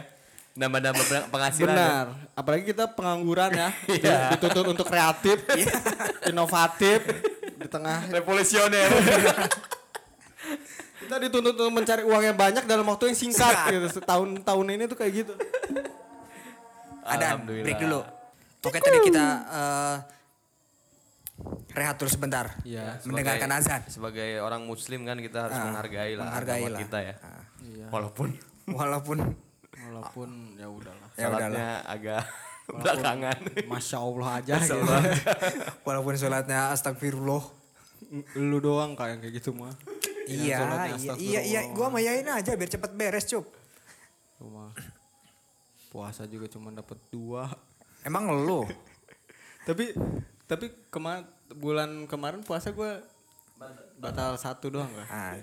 Nambah-nambah 0.52 1.02
peng- 1.02 1.28
penghasilan. 1.28 1.66
ya. 1.66 1.72
benar 1.72 2.06
apalagi 2.32 2.64
kita 2.66 2.90
pengangguran 2.90 3.50
ya 3.50 3.68
Iya. 3.94 4.28
dituntut 4.32 4.66
untuk 4.68 4.84
kreatif 4.84 5.40
inovatif 6.28 7.00
di 7.56 7.66
tengah 7.66 8.02
Revolusioner. 8.10 8.88
kita 11.02 11.18
dituntut 11.18 11.54
untuk 11.54 11.72
mencari 11.72 12.02
uang 12.02 12.22
yang 12.22 12.34
banyak 12.34 12.64
dalam 12.64 12.84
waktu 12.84 13.06
yang 13.06 13.18
singkat 13.18 13.54
gitu. 13.68 13.86
Setahun-tahun 13.92 14.66
ini 14.70 14.86
tuh 14.86 14.94
kayak 14.94 15.12
gitu. 15.16 15.32
Ada 17.02 17.34
Alhamdulillah. 17.34 17.64
break 17.64 17.78
dulu. 17.80 18.00
Oke 18.62 18.78
tadi 18.78 18.98
kita 19.02 19.24
eh, 19.44 19.96
rehat 21.72 21.96
terus 21.96 22.12
sebentar. 22.12 22.46
Iya. 22.62 22.98
Mendengarkan 23.02 23.50
azan. 23.52 23.80
Sebagai 23.86 24.38
orang 24.38 24.62
muslim 24.62 25.02
kan 25.02 25.16
kita 25.16 25.44
harus 25.44 25.54
Ah, 25.54 25.60
menghargai 25.66 26.12
lah 26.14 26.24
menghargai 26.24 26.60
agama 26.60 26.70
lah. 26.70 26.80
kita 26.80 26.98
ya. 27.02 27.14
Ah. 27.20 27.42
Walaupun 27.88 28.28
Walaupun 28.64 29.16
Walaupun 29.88 30.28
ya 30.60 30.68
udahlah. 30.68 31.08
Ya 31.18 31.26
udahlah. 31.28 31.38
salatnya 31.38 31.68
agak 31.86 32.22
belakangan. 32.68 33.38
Masya 33.66 33.98
Allah 33.98 34.28
aja 34.38 34.54
Masya 34.58 34.66
gitu. 34.66 34.74
Allah. 34.86 35.02
walaupun 35.86 36.14
sholatnya 36.14 36.60
astagfirullah. 36.74 37.44
Lu 38.38 38.58
doang 38.60 38.94
kayak 38.94 39.24
kayak 39.24 39.42
gitu 39.42 39.56
mah. 39.56 39.72
Iya, 40.22 40.62
iya, 40.94 41.12
iya, 41.18 41.40
iya, 41.42 41.60
gua 41.74 41.90
mah 41.90 41.98
yain 41.98 42.22
aja 42.22 42.54
biar 42.54 42.70
cepet 42.70 42.94
beres, 42.94 43.26
Cup. 43.26 43.42
Cuma 44.38 44.70
puasa 45.90 46.24
juga 46.24 46.46
cuma 46.48 46.70
dapat 46.72 46.96
dua. 47.10 47.50
Emang 48.06 48.30
lu? 48.32 48.64
Tapi 49.68 49.94
tapi 50.50 50.68
kemarin 50.90 51.22
bulan 51.54 52.10
kemarin 52.10 52.42
puasa 52.42 52.74
gue 52.74 52.98
batal 53.96 54.34
satu 54.34 54.74
doang 54.74 54.90
kan. 54.90 55.06
Ah, 55.06 55.34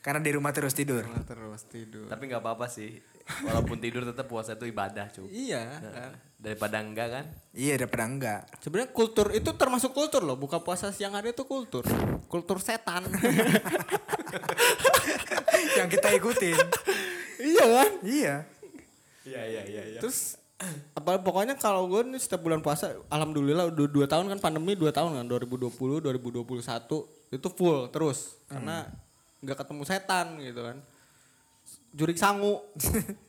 karena 0.00 0.24
di 0.24 0.32
rumah 0.32 0.56
terus 0.56 0.72
tidur. 0.72 1.04
Karena 1.04 1.20
terus 1.20 1.62
tidur. 1.68 2.08
Tapi 2.08 2.32
nggak 2.32 2.40
apa-apa 2.40 2.64
sih. 2.70 2.96
Walaupun 3.28 3.76
tidur 3.76 4.08
tetap 4.08 4.24
puasa 4.24 4.56
itu 4.56 4.64
ibadah, 4.64 5.12
cuy. 5.12 5.28
Iya. 5.28 5.78
kan. 5.78 6.12
Daripada 6.38 6.80
enggak 6.80 7.08
kan? 7.12 7.24
Iya, 7.52 7.74
daripada 7.76 8.04
enggak. 8.08 8.40
Sebenarnya 8.64 8.90
kultur 8.94 9.28
itu 9.36 9.50
termasuk 9.52 9.92
kultur 9.92 10.24
loh, 10.24 10.40
buka 10.40 10.64
puasa 10.64 10.88
siang 10.90 11.12
hari 11.12 11.36
itu 11.36 11.44
kultur. 11.44 11.84
Kultur 12.26 12.58
setan. 12.62 13.04
Yang 15.78 15.88
kita 15.98 16.08
ikutin. 16.16 16.56
iya 17.38 17.64
kan? 17.68 17.90
iya. 18.02 18.34
Iya, 19.28 19.42
iya, 19.44 19.62
iya, 19.68 19.82
iya. 19.94 20.00
Terus 20.00 20.40
apa 20.98 21.22
pokoknya 21.22 21.54
kalau 21.54 21.86
gue 21.86 22.02
nih 22.02 22.18
setiap 22.18 22.42
bulan 22.42 22.58
puasa 22.58 22.90
alhamdulillah 23.14 23.70
udah 23.70 23.86
dua 23.86 24.10
tahun 24.10 24.26
kan 24.26 24.42
pandemi 24.42 24.74
dua 24.74 24.90
tahun 24.90 25.14
kan 25.14 25.22
2020 25.30 25.70
2021 26.02 26.66
itu 27.30 27.48
full 27.54 27.86
terus 27.94 28.42
karena 28.50 28.90
nggak 29.38 29.54
ketemu 29.54 29.82
setan 29.86 30.34
gitu 30.42 30.66
kan 30.66 30.82
jurik 31.98 32.16
sangu. 32.16 32.62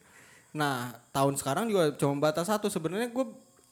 Nah 0.50 0.98
tahun 1.14 1.38
sekarang 1.38 1.70
juga 1.70 1.94
cuma 1.94 2.18
batas 2.18 2.50
satu. 2.50 2.74
Sebenarnya 2.74 3.14
gue 3.14 3.26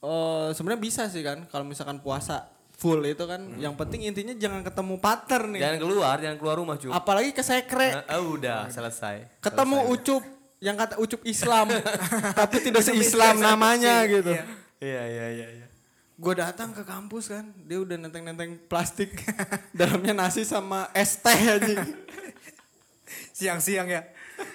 eh, 0.05 0.49
sebenarnya 0.53 0.77
bisa 0.77 1.09
sih 1.09 1.25
kan 1.25 1.49
kalau 1.49 1.65
misalkan 1.65 1.97
puasa 1.97 2.45
full 2.77 3.01
itu 3.01 3.25
kan. 3.25 3.41
Yang 3.57 3.75
penting 3.81 4.05
intinya 4.05 4.33
jangan 4.37 4.61
ketemu 4.61 4.95
pater 5.01 5.41
nih. 5.49 5.61
Jangan 5.65 5.79
keluar, 5.81 6.15
jangan 6.21 6.37
keluar 6.37 6.55
rumah, 6.61 6.77
cuy. 6.77 6.93
apalagi 6.93 7.33
ke 7.33 7.41
sekre. 7.41 8.05
Ah, 8.05 8.21
udah 8.21 8.69
selesai. 8.69 9.41
ketemu 9.41 9.89
ucup 9.89 10.23
yang 10.61 10.77
kata 10.77 11.01
ucup 11.01 11.21
Islam. 11.25 11.73
Tapi 12.39 12.57
tidak 12.61 12.85
se-Islam 12.85 13.41
namanya 13.41 14.05
gitu. 14.05 14.33
Iya, 14.77 15.03
iya, 15.09 15.27
iya, 15.33 15.47
iya. 15.61 15.67
gue 16.17 16.33
datang 16.33 16.73
ke 16.73 16.81
kampus 16.81 17.29
kan 17.29 17.45
dia 17.69 17.77
udah 17.77 17.97
nenteng-nenteng 17.97 18.57
plastik. 18.65 19.13
Dalamnya 19.77 20.17
nasi 20.17 20.45
sama 20.45 20.89
es 20.93 21.17
teh 21.21 21.41
aja. 21.45 21.85
Siang-siang 23.37 23.85
ya. 23.85 24.01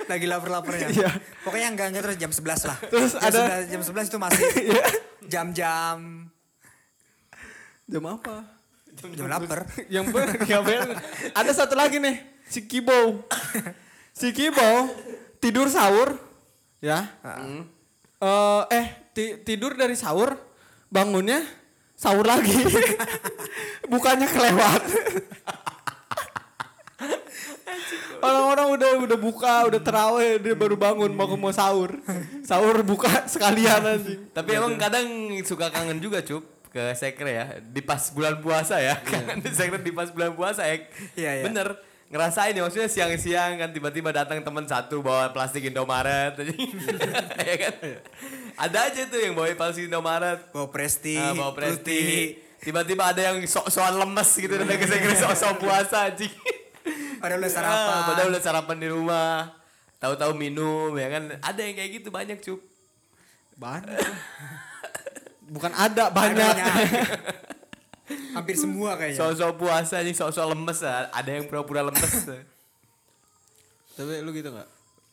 Lagi 0.06 0.26
lapar-laparnya. 0.26 0.88
Iya. 0.96 1.10
Pokoknya 1.42 1.68
enggak 1.70 1.86
enggak 1.90 2.02
terus 2.04 2.18
jam 2.18 2.30
11 2.30 2.68
lah. 2.68 2.78
Terus 2.84 3.12
jam 3.12 3.22
ada- 3.22 3.46
11, 3.66 3.72
jam 3.72 3.80
11 3.82 4.06
itu 4.06 4.18
masih 4.18 4.44
jam-jam 5.32 5.98
jam 7.82 8.04
apa 8.04 8.36
jam 9.12 9.26
lapar. 9.26 9.66
yang 9.94 10.08
ber 10.08 10.28
ya 10.44 10.60
ber- 10.60 10.96
ada 11.32 11.50
satu 11.50 11.74
lagi 11.74 11.98
nih 11.98 12.16
si 12.44 12.64
Kibo 12.64 13.26
si 14.12 14.30
Kibo 14.30 14.88
tidur 15.38 15.66
sahur 15.66 16.16
ya 16.78 17.04
Eh, 18.22 18.62
eh 18.70 18.86
ti- 19.10 19.42
tidur 19.42 19.74
dari 19.74 19.98
sahur 19.98 20.38
bangunnya 20.86 21.42
sahur 21.92 22.22
lagi 22.22 22.54
bukannya 23.84 24.26
kelewat 24.26 24.82
orang-orang 28.22 28.66
udah 28.78 28.90
udah 29.08 29.18
buka 29.18 29.54
udah 29.68 29.80
terawih 29.82 30.38
dia 30.38 30.54
baru 30.54 30.78
bangun 30.78 31.10
mau 31.12 31.26
mau 31.34 31.50
sahur. 31.50 31.98
Sahur 32.46 32.80
buka 32.86 33.10
sekalian 33.26 33.82
anjing. 33.82 34.20
Tapi 34.30 34.50
emang 34.56 34.78
kadang 34.78 35.06
suka 35.42 35.68
kangen 35.68 35.98
juga, 35.98 36.22
cup 36.22 36.42
ke 36.70 36.82
sekre 36.96 37.32
ya. 37.32 37.46
Di 37.60 37.82
pas 37.82 38.00
bulan 38.14 38.38
puasa 38.40 38.78
ya 38.78 38.96
kangen 39.02 39.42
di 39.42 39.50
sekre 39.52 39.82
di 39.82 39.92
pas 39.92 40.08
bulan 40.10 40.32
puasa 40.32 40.64
ya. 40.66 40.76
Iya, 41.18 41.30
iya. 41.40 41.44
bener. 41.44 41.68
Ngerasain 42.12 42.52
ya 42.52 42.60
maksudnya 42.60 42.92
siang-siang 42.92 43.56
kan 43.56 43.72
tiba-tiba 43.72 44.12
datang 44.12 44.44
teman 44.44 44.68
satu 44.68 45.00
bawa 45.00 45.32
plastik 45.32 45.64
Indomaret 45.64 46.36
ya 47.48 47.56
kan? 47.56 47.74
Ada 48.68 48.92
aja 48.92 49.02
tuh 49.08 49.16
yang 49.16 49.32
bawa 49.32 49.48
plastik 49.56 49.88
Indomaret. 49.88 50.52
Bawa 50.52 50.68
Presti, 50.68 51.16
Ah, 51.16 51.32
bawa 51.32 51.56
presti. 51.56 52.36
Tiba-tiba 52.62 53.16
ada 53.16 53.32
yang 53.32 53.40
sok-sokan 53.42 53.96
lemes 53.96 54.28
gitu 54.28 54.54
datang 54.54 54.76
ke 54.76 54.86
sekre 54.86 55.14
sok-sok 55.18 55.54
puasa 55.64 56.12
anjing 56.12 56.30
Padahal 57.22 57.38
udah 57.38 57.52
Ah, 57.54 57.54
sarapan. 57.54 58.00
padahal 58.10 58.28
udah 58.34 58.42
sarapan 58.42 58.76
di 58.82 58.88
rumah. 58.90 59.36
Tahu-tahu 60.02 60.32
minum 60.34 60.90
ya 60.98 61.06
kan? 61.06 61.22
Ada 61.38 61.60
yang 61.62 61.74
kayak 61.78 61.90
gitu 62.02 62.08
banyak 62.10 62.38
cup. 62.42 62.58
Banyak. 63.54 63.94
Bukan 65.54 65.70
ada 65.70 66.10
banyak. 66.10 66.54
Hampir 68.34 68.56
semua 68.58 68.98
kayaknya. 68.98 69.22
sok-sok 69.22 69.52
puasa 69.62 70.02
nih 70.02 70.12
sok-sok 70.12 70.50
lemes 70.50 70.82
ah. 70.82 71.06
ada 71.14 71.30
yang 71.30 71.46
pura-pura 71.46 71.86
lemes. 71.86 72.12
Tapi 73.96 74.12
lu 74.26 74.34
gitu 74.34 74.50
nggak? 74.50 74.68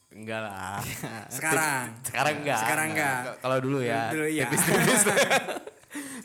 Enggak 0.09 0.41
lah. 0.41 0.81
Sekarang. 1.29 1.93
sekarang 2.01 2.35
enggak. 2.41 2.59
Sekarang 2.65 2.87
enggak. 2.97 3.19
Kalau 3.37 3.57
dulu 3.61 3.79
ya. 3.85 4.09
Dulu 4.09 4.25
iya. 4.25 4.49
tipis-tipis. 4.49 5.05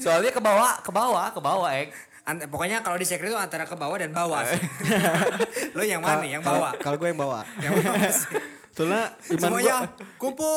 Soalnya 0.01 0.33
ke 0.33 0.41
bawah 0.41 0.81
ke 0.81 0.89
bawah 0.89 1.29
ke 1.29 1.41
bawah 1.45 1.69
ek 1.69 1.93
Ant- 2.25 2.49
pokoknya 2.49 2.81
kalau 2.81 2.97
di 2.97 3.05
sekre 3.05 3.29
itu 3.29 3.37
antara 3.37 3.63
ke 3.63 3.73
bawah 3.73 3.95
dan 3.95 4.09
bawah. 4.11 4.41
Lo 5.73 5.85
yang 5.87 6.01
mana 6.01 6.21
nih? 6.21 6.37
Yang 6.37 6.45
bawah. 6.45 6.73
kalau 6.79 6.97
gue 6.97 7.07
yang 7.07 7.21
bawa 7.21 7.41
yang 7.59 7.73
bawah. 7.75 8.01
soalnya 8.71 9.05
iman 9.31 9.51
gue 9.53 9.61
Semuanya 9.61 9.77
kumpul. 10.17 10.57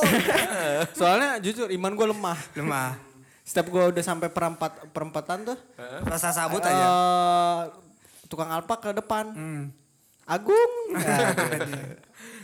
soalnya 0.99 1.37
jujur 1.37 1.67
iman 1.69 1.91
gue 1.93 2.07
lemah 2.07 2.39
Lemah. 2.55 2.89
setiap 3.43 3.67
gue 3.67 3.83
udah 3.85 4.01
sampai 4.01 4.27
perempat 4.27 4.89
perempatan 4.89 5.45
tuh 5.45 5.57
Rasa 6.01 6.31
sabut 6.31 6.59
eh, 6.59 6.67
aja. 6.67 6.87
tukang 8.25 8.49
alpak 8.49 8.79
ke 8.81 8.91
depan 8.93 9.25
Hmm. 9.29 9.63
Agung 10.25 10.71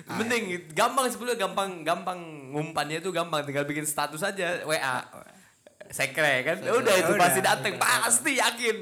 Mending 0.05 0.43
gampang 0.71 1.07
sebelumnya 1.07 1.39
gampang 1.41 1.81
gampang 1.81 2.19
ngumpannya 2.51 2.99
itu 2.99 3.09
gampang 3.09 3.41
tinggal 3.41 3.63
bikin 3.63 3.83
status 3.83 4.19
aja 4.21 4.62
WA. 4.63 4.99
Sekre 5.89 6.43
kan. 6.43 6.57
Ya 6.59 6.71
Udah 6.71 6.93
itu 6.93 7.12
Udah. 7.12 7.21
pasti 7.21 7.39
dateng 7.39 7.73
pasti 7.77 8.31
yakin. 8.36 8.77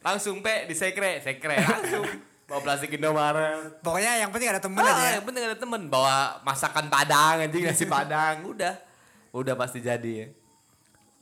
Langsung 0.00 0.40
pe 0.40 0.64
di 0.64 0.72
sekre, 0.72 1.18
sekre 1.18 1.56
langsung 1.56 2.04
bawa 2.48 2.60
plastik 2.62 2.92
Indomaret. 2.92 3.80
Pokoknya 3.80 4.18
yang 4.18 4.30
penting 4.30 4.48
ada 4.48 4.60
temen 4.60 4.78
Ah, 4.78 4.92
aja. 4.92 5.18
yang 5.18 5.26
penting 5.26 5.44
ada 5.44 5.54
temen 5.54 5.82
bawa 5.86 6.38
masakan 6.42 6.86
Padang 6.86 7.42
anjing 7.42 7.62
nasi 7.62 7.86
Padang 7.90 8.46
udah. 8.46 8.74
Udah 9.30 9.54
pasti 9.54 9.78
jadi 9.78 10.12
ya. 10.14 10.26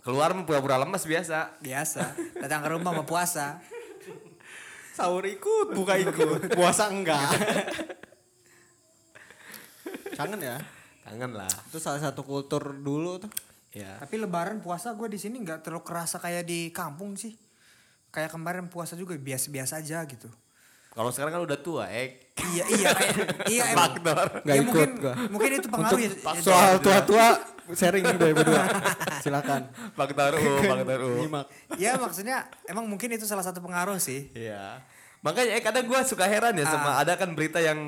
Keluar 0.00 0.37
pura-pura 0.44 0.76
lemes 0.76 1.00
biasa. 1.00 1.56
Biasa. 1.58 2.12
Datang 2.38 2.60
ke 2.60 2.68
rumah 2.70 2.92
mau 2.92 3.02
puasa. 3.02 3.56
sahur 4.94 5.26
ikut 5.26 5.74
buka 5.74 5.98
ikut 5.98 6.54
puasa 6.54 6.87
enggak 6.87 7.34
kangen 10.14 10.38
ya 10.38 10.56
Kangen 11.02 11.34
lah. 11.34 11.50
itu 11.66 11.76
salah 11.76 11.98
satu 11.98 12.22
kultur 12.22 12.72
dulu 12.74 13.18
tuh 13.18 13.32
Ya. 13.74 13.98
Tapi 13.98 14.22
lebaran 14.22 14.62
puasa 14.62 14.94
gue 14.94 15.10
di 15.10 15.18
sini 15.18 15.42
nggak 15.42 15.66
terlalu 15.66 15.82
kerasa 15.82 16.22
kayak 16.22 16.46
di 16.46 16.70
kampung 16.70 17.18
sih. 17.18 17.34
Kayak 18.14 18.31
kemarin 18.31 18.70
puasa 18.70 18.94
juga 18.94 19.18
biasa-biasa 19.18 19.83
aja 19.83 20.07
gitu. 20.07 20.31
Kalau 20.94 21.11
sekarang 21.11 21.35
kan 21.35 21.42
udah 21.42 21.59
tua, 21.59 21.90
ek. 21.90 22.38
iya 22.55 22.62
iya 22.70 22.88
kayak 22.94 23.14
iya 23.50 23.62
emang. 23.74 23.98
Faktor. 23.98 24.27
Nggak 24.46 24.55
Ya, 24.55 24.62
ikut 24.62 24.70
mungkin, 24.70 24.90
gua. 25.03 25.14
mungkin 25.27 25.50
itu 25.53 25.66
pengaruh 25.66 25.98
ya. 25.98 26.11
ya, 26.14 26.38
soal 26.38 26.72
tua-tua 26.79 27.27
sharing 27.74 28.05
dari 28.14 28.31
berdua 28.31 28.62
silakan 29.24 29.66
Faktor 29.98 30.37
U, 30.37 30.53
faktor 30.70 31.00
U. 31.03 31.11
nyimak 31.18 31.46
Ya 31.74 31.98
maksudnya 31.98 32.46
emang 32.64 32.87
mungkin 32.87 33.11
itu 33.11 33.27
salah 33.27 33.42
satu 33.42 33.59
pengaruh 33.59 33.98
sih. 33.98 34.31
Iya. 34.31 34.87
Makanya 35.27 35.59
eh 35.59 35.62
kadang 35.64 35.88
gue 35.88 35.98
suka 36.07 36.31
heran 36.31 36.55
ya 36.55 36.68
sama 36.68 36.94
ada 36.94 37.18
kan 37.18 37.35
berita 37.35 37.59
yang 37.59 37.81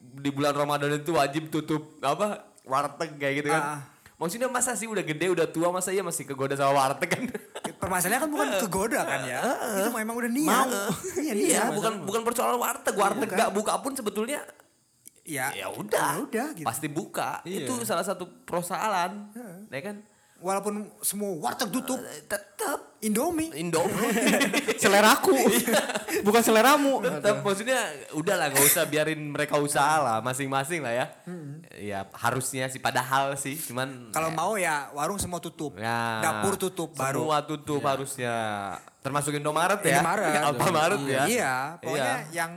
di 0.00 0.30
bulan 0.32 0.56
Ramadan 0.56 0.96
itu 0.96 1.12
wajib 1.12 1.52
tutup 1.52 2.00
apa 2.00 2.48
warteg 2.64 3.12
kayak 3.20 3.34
gitu 3.44 3.48
kan. 3.52 3.60
Ah. 3.60 3.80
Maksudnya 4.18 4.50
masa 4.50 4.74
sih 4.74 4.90
udah 4.90 5.06
gede 5.06 5.30
udah 5.30 5.46
tua 5.46 5.70
masa 5.70 5.94
iya 5.94 6.02
masih 6.02 6.26
kegoda 6.26 6.58
sama 6.58 6.74
warteg 6.74 7.06
kan? 7.06 7.22
Permasalahannya 7.78 8.22
kan 8.26 8.30
bukan 8.34 8.48
kegoda 8.66 9.00
kan 9.06 9.20
ya. 9.22 9.40
Itu 9.78 9.94
mah 9.94 10.00
emang 10.02 10.18
udah 10.18 10.30
niat. 10.30 10.66
Iya, 11.22 11.32
niat. 11.38 11.46
iya, 11.54 11.62
bukan 11.70 12.02
bukan 12.02 12.22
persoalan 12.26 12.58
warteg. 12.58 12.98
Warteg 12.98 13.30
gak 13.30 13.54
buka 13.54 13.78
pun 13.78 13.94
sebetulnya 13.94 14.42
Ya, 15.28 15.52
ya 15.52 15.68
udah. 15.68 16.16
ya 16.16 16.24
udah 16.24 16.46
gitu. 16.56 16.64
Pasti 16.64 16.88
buka. 16.88 17.44
Iya. 17.44 17.68
Itu 17.68 17.84
salah 17.84 18.00
satu 18.00 18.24
persoalan. 18.48 19.28
Ya 19.68 19.80
kan? 19.84 20.00
Walaupun 20.38 20.86
semua 21.02 21.34
warteg 21.34 21.66
tutup, 21.68 21.98
Tetap 22.24 22.94
Indomie. 22.98 23.50
Indomie. 23.54 24.10
seleraku. 24.82 25.34
Bukan 26.22 26.42
seleramu. 26.42 26.98
Tetap 26.98 27.42
maksudnya 27.42 27.78
udahlah 28.10 28.50
nggak 28.50 28.64
usah 28.64 28.86
biarin 28.86 29.18
mereka 29.30 29.58
usaha 29.58 29.98
lah 29.98 30.16
masing-masing 30.18 30.82
lah 30.82 30.94
ya. 30.94 31.06
Ya 31.74 32.06
harusnya 32.12 32.66
sih 32.66 32.78
padahal 32.78 33.34
sih 33.34 33.54
cuman 33.54 34.10
Kalau 34.10 34.30
mau 34.30 34.54
ya 34.54 34.90
warung 34.92 35.18
semua 35.18 35.38
tutup. 35.38 35.74
ya, 35.74 36.22
Dapur 36.22 36.54
tutup 36.54 36.94
baru. 36.94 37.22
Semua 37.26 37.38
tutup 37.42 37.82
harusnya. 37.82 38.34
Termasuk 38.98 39.34
Indomaret 39.34 39.78
ya. 39.82 40.02
Indomaret. 40.02 40.42
Alfamaret 40.50 41.02
ya. 41.02 41.22
Iya, 41.26 41.54
pokoknya 41.78 42.14
Iya. 42.30 42.34
yang 42.34 42.50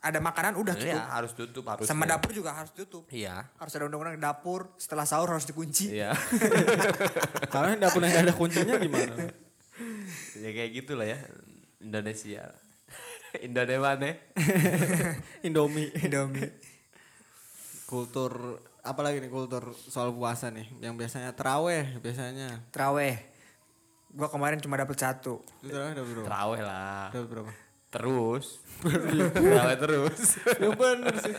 ada 0.00 0.16
makanan 0.16 0.56
udah 0.56 0.74
Iya, 0.80 0.96
tutup. 0.96 1.04
harus 1.12 1.32
tutup 1.36 1.64
harus. 1.68 1.84
Sama 1.84 2.08
dapur 2.08 2.32
juga 2.32 2.56
harus 2.56 2.72
tutup. 2.72 3.04
Iya. 3.12 3.44
Harus 3.60 3.72
ada 3.76 3.84
undang-undang 3.84 4.16
dapur 4.16 4.72
setelah 4.80 5.04
sahur 5.04 5.28
harus 5.28 5.44
dikunci. 5.44 5.92
Iya. 5.92 6.16
Karena 7.52 7.76
dapur 7.76 8.00
yang 8.00 8.24
ada 8.24 8.32
kuncinya 8.32 8.80
gimana? 8.80 9.28
ya 10.40 10.48
kayak 10.50 10.70
gitulah 10.72 11.04
ya. 11.04 11.20
Indonesia. 11.84 12.48
Indonesia 13.46 13.80
mana? 13.80 14.16
Indomie. 15.46 15.92
Indomie. 16.00 16.48
Kultur 17.84 18.56
apalagi 18.80 19.20
nih 19.20 19.28
kultur 19.28 19.76
soal 19.76 20.08
puasa 20.16 20.48
nih 20.48 20.64
yang 20.80 20.96
biasanya 20.96 21.36
teraweh 21.36 22.00
biasanya. 22.00 22.72
Traweh. 22.72 23.20
Gua 24.10 24.32
kemarin 24.32 24.58
cuma 24.64 24.80
dapet 24.80 24.96
satu. 24.96 25.44
Teraweh 25.60 25.92
dapat 25.92 26.08
berapa? 26.08 26.26
Terawih 26.26 26.60
lah. 26.64 27.08
Dapat 27.12 27.28
berapa? 27.28 27.52
Terus. 27.90 28.62
Terawih 29.34 29.76
terus. 29.76 30.38
Ya 30.56 30.70
bener 30.70 31.14
sih. 31.18 31.34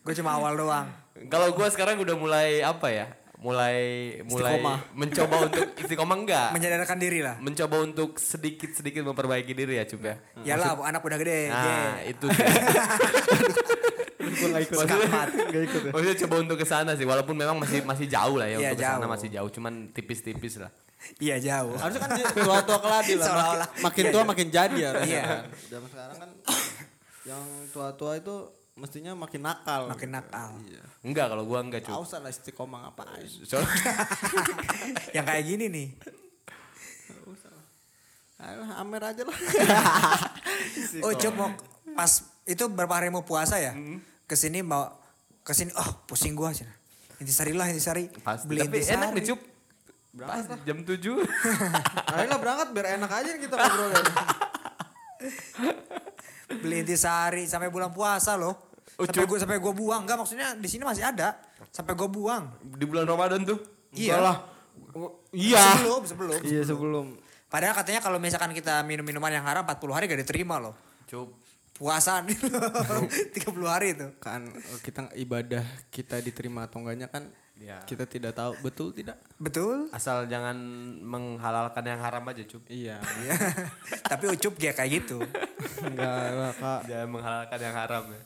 Gue 0.00 0.14
cuma 0.16 0.34
awal 0.34 0.56
doang. 0.56 0.88
Kalau 1.28 1.52
gua 1.52 1.68
sekarang 1.68 2.00
udah 2.00 2.16
mulai 2.16 2.60
apa 2.60 2.88
ya? 2.88 3.06
Mulai 3.36 3.76
mulai 4.24 4.54
Istiqomah. 4.56 4.78
mencoba 4.94 5.36
untuk 5.44 5.66
istiqomah 5.82 6.16
enggak? 6.16 6.48
Menyadarkan 6.52 6.96
diri 6.96 7.20
lah. 7.20 7.34
mencoba 7.38 7.76
untuk 7.78 8.16
sedikit-sedikit 8.16 9.02
memperbaiki 9.02 9.50
diri 9.50 9.76
ya, 9.76 9.84
Cup 9.84 10.00
ya. 10.00 10.14
Yalah, 10.42 10.78
anak 10.80 11.02
udah 11.02 11.18
gede. 11.18 11.50
Nah, 11.50 11.98
itu 12.02 12.26
sih. 12.30 12.38
Gue 14.32 14.48
gak 14.50 14.62
ikut. 14.64 14.76
Skamat. 14.84 15.28
Gak 15.52 15.62
ikut 15.68 15.80
ya. 15.84 15.90
Maksudnya 15.92 16.16
coba 16.24 16.34
untuk 16.40 16.56
ke 16.58 16.66
sana 16.66 16.90
sih, 16.96 17.06
walaupun 17.06 17.34
memang 17.36 17.56
masih 17.60 17.84
masih 17.84 18.06
jauh 18.08 18.36
lah 18.40 18.48
ya 18.48 18.56
Iya, 18.58 18.70
untuk 18.72 18.78
ke 18.78 18.84
sana 18.84 18.98
jauh. 18.98 19.12
masih 19.12 19.28
jauh, 19.28 19.50
cuman 19.52 19.72
tipis-tipis 19.92 20.54
lah. 20.58 20.70
Iya 21.18 21.36
jauh. 21.42 21.74
Harusnya 21.76 22.00
kan 22.06 22.10
tua-tua 22.30 22.78
keladi 22.78 23.12
lah. 23.18 23.26
Makin, 23.26 23.82
makin 23.82 24.04
tua 24.14 24.22
makin 24.22 24.46
jadi 24.48 24.76
ya. 24.78 24.90
Iya. 25.02 25.24
Zaman 25.68 25.88
sekarang 25.90 26.16
kan 26.16 26.30
yang 27.22 27.42
tua-tua 27.70 28.12
itu 28.18 28.34
mestinya 28.78 29.12
makin 29.14 29.42
nakal. 29.42 29.90
Makin 29.90 30.10
nakal. 30.14 30.50
Iya. 30.62 30.82
Enggak, 31.02 31.26
kalau 31.34 31.44
gua 31.44 31.60
enggak, 31.60 31.84
Cup. 31.84 31.98
Tahu 31.98 32.06
lah 32.22 32.30
istiqomah 32.30 32.78
ngapain. 32.88 33.26
Yang 35.16 35.24
kayak 35.26 35.44
gini 35.44 35.66
nih. 35.68 35.88
Ayolah, 38.42 38.70
Amer 38.82 39.02
aja 39.06 39.22
lah. 39.22 39.38
Oh, 41.02 41.14
Cuk 41.14 41.34
mau 41.34 41.50
pas 41.94 42.10
itu 42.42 42.64
berapa 42.66 42.90
hari 42.90 43.10
mau 43.10 43.22
puasa 43.22 43.58
ya? 43.58 43.70
Hmm. 43.74 44.02
Ke 44.32 44.36
sini 44.40 44.64
mau 44.64 44.88
ke 45.44 45.52
sini 45.52 45.76
oh 45.76 46.08
pusing 46.08 46.32
gua 46.32 46.56
sih. 46.56 46.64
Intisari 47.20 47.52
lah 47.52 47.68
intisari. 47.68 48.08
pasti. 48.24 48.48
Beli 48.48 48.64
Tapi 48.64 48.80
intisari. 48.80 48.96
enak 48.96 49.08
nih, 49.12 49.22
Cup. 49.28 49.40
Pas 50.24 50.44
jam 50.64 50.78
7. 50.80 50.88
Ayolah 52.16 52.38
berangkat 52.40 52.68
biar 52.72 52.96
enak 52.96 53.12
aja 53.12 53.36
kita 53.36 53.54
ngobrolnya. 53.60 54.04
Beli 56.64 56.76
intisari 56.80 57.44
sampai 57.44 57.68
bulan 57.68 57.92
puasa 57.92 58.40
loh. 58.40 58.72
Oh, 58.96 59.04
sampai 59.04 59.28
gua 59.28 59.36
sampai 59.36 59.60
gua 59.60 59.76
buang. 59.76 60.00
Enggak 60.08 60.16
maksudnya 60.24 60.56
di 60.56 60.64
sini 60.64 60.88
masih 60.88 61.04
ada. 61.04 61.36
Sampai 61.68 61.92
gua 61.92 62.08
buang. 62.08 62.56
Di 62.64 62.88
bulan 62.88 63.04
Ramadan 63.04 63.44
tuh. 63.44 63.60
Iya. 63.92 64.16
lah. 64.16 64.48
Iya. 65.36 65.60
Sebelum, 65.76 66.02
sebelum. 66.08 66.40
Iya 66.40 66.62
sebelum. 66.64 67.06
Padahal 67.52 67.76
katanya 67.76 68.00
kalau 68.00 68.16
misalkan 68.16 68.56
kita 68.56 68.80
minum 68.80 69.04
minuman 69.04 69.28
yang 69.28 69.44
haram 69.44 69.60
40 69.68 69.92
hari 69.92 70.08
gak 70.08 70.24
diterima 70.24 70.56
loh. 70.56 70.72
Cup. 71.04 71.41
Puasaan 71.82 72.30
30 72.30 73.34
hari 73.74 73.98
itu. 73.98 74.06
Kan 74.22 74.46
eh, 74.54 74.78
kita 74.86 75.10
ibadah 75.18 75.66
kita 75.90 76.22
diterima 76.22 76.70
atau 76.70 76.78
enggaknya 76.78 77.10
kan 77.10 77.26
Iya. 77.62 77.78
kita 77.86 78.10
tidak 78.10 78.34
tahu 78.34 78.58
betul 78.58 78.90
tidak? 78.90 79.22
Betul. 79.38 79.86
Asal 79.94 80.26
jangan 80.26 80.56
menghalalkan 80.98 81.84
yang 81.86 82.02
haram 82.02 82.26
aja, 82.26 82.42
Cup. 82.42 82.66
Iya. 82.66 82.98
Iya. 82.98 83.34
Tapi 84.10 84.24
ucup 84.34 84.58
dia 84.58 84.74
kayak 84.74 84.90
gitu. 85.02 85.22
Enggak 85.86 86.10
lah 86.34 86.52
kak. 86.58 86.80
Jangan 86.90 87.08
menghalalkan 87.10 87.58
yang 87.62 87.76
haram 87.78 88.04
ya. 88.10 88.22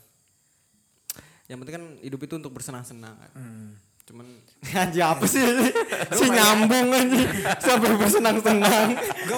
Yang 1.53 1.57
penting 1.61 1.75
kan 1.77 1.85
hidup 2.01 2.21
itu 2.25 2.35
untuk 2.40 2.53
bersenang-senang 2.57 3.12
kan. 3.12 3.31
Hmm. 3.37 3.77
Cuman 4.09 4.27
anjing 4.73 5.05
apa 5.05 5.25
sih? 5.29 5.42
si 6.16 6.25
nyambung 6.33 6.88
anjing 6.97 7.29
sampai 7.61 7.92
bersenang-senang. 7.99 8.88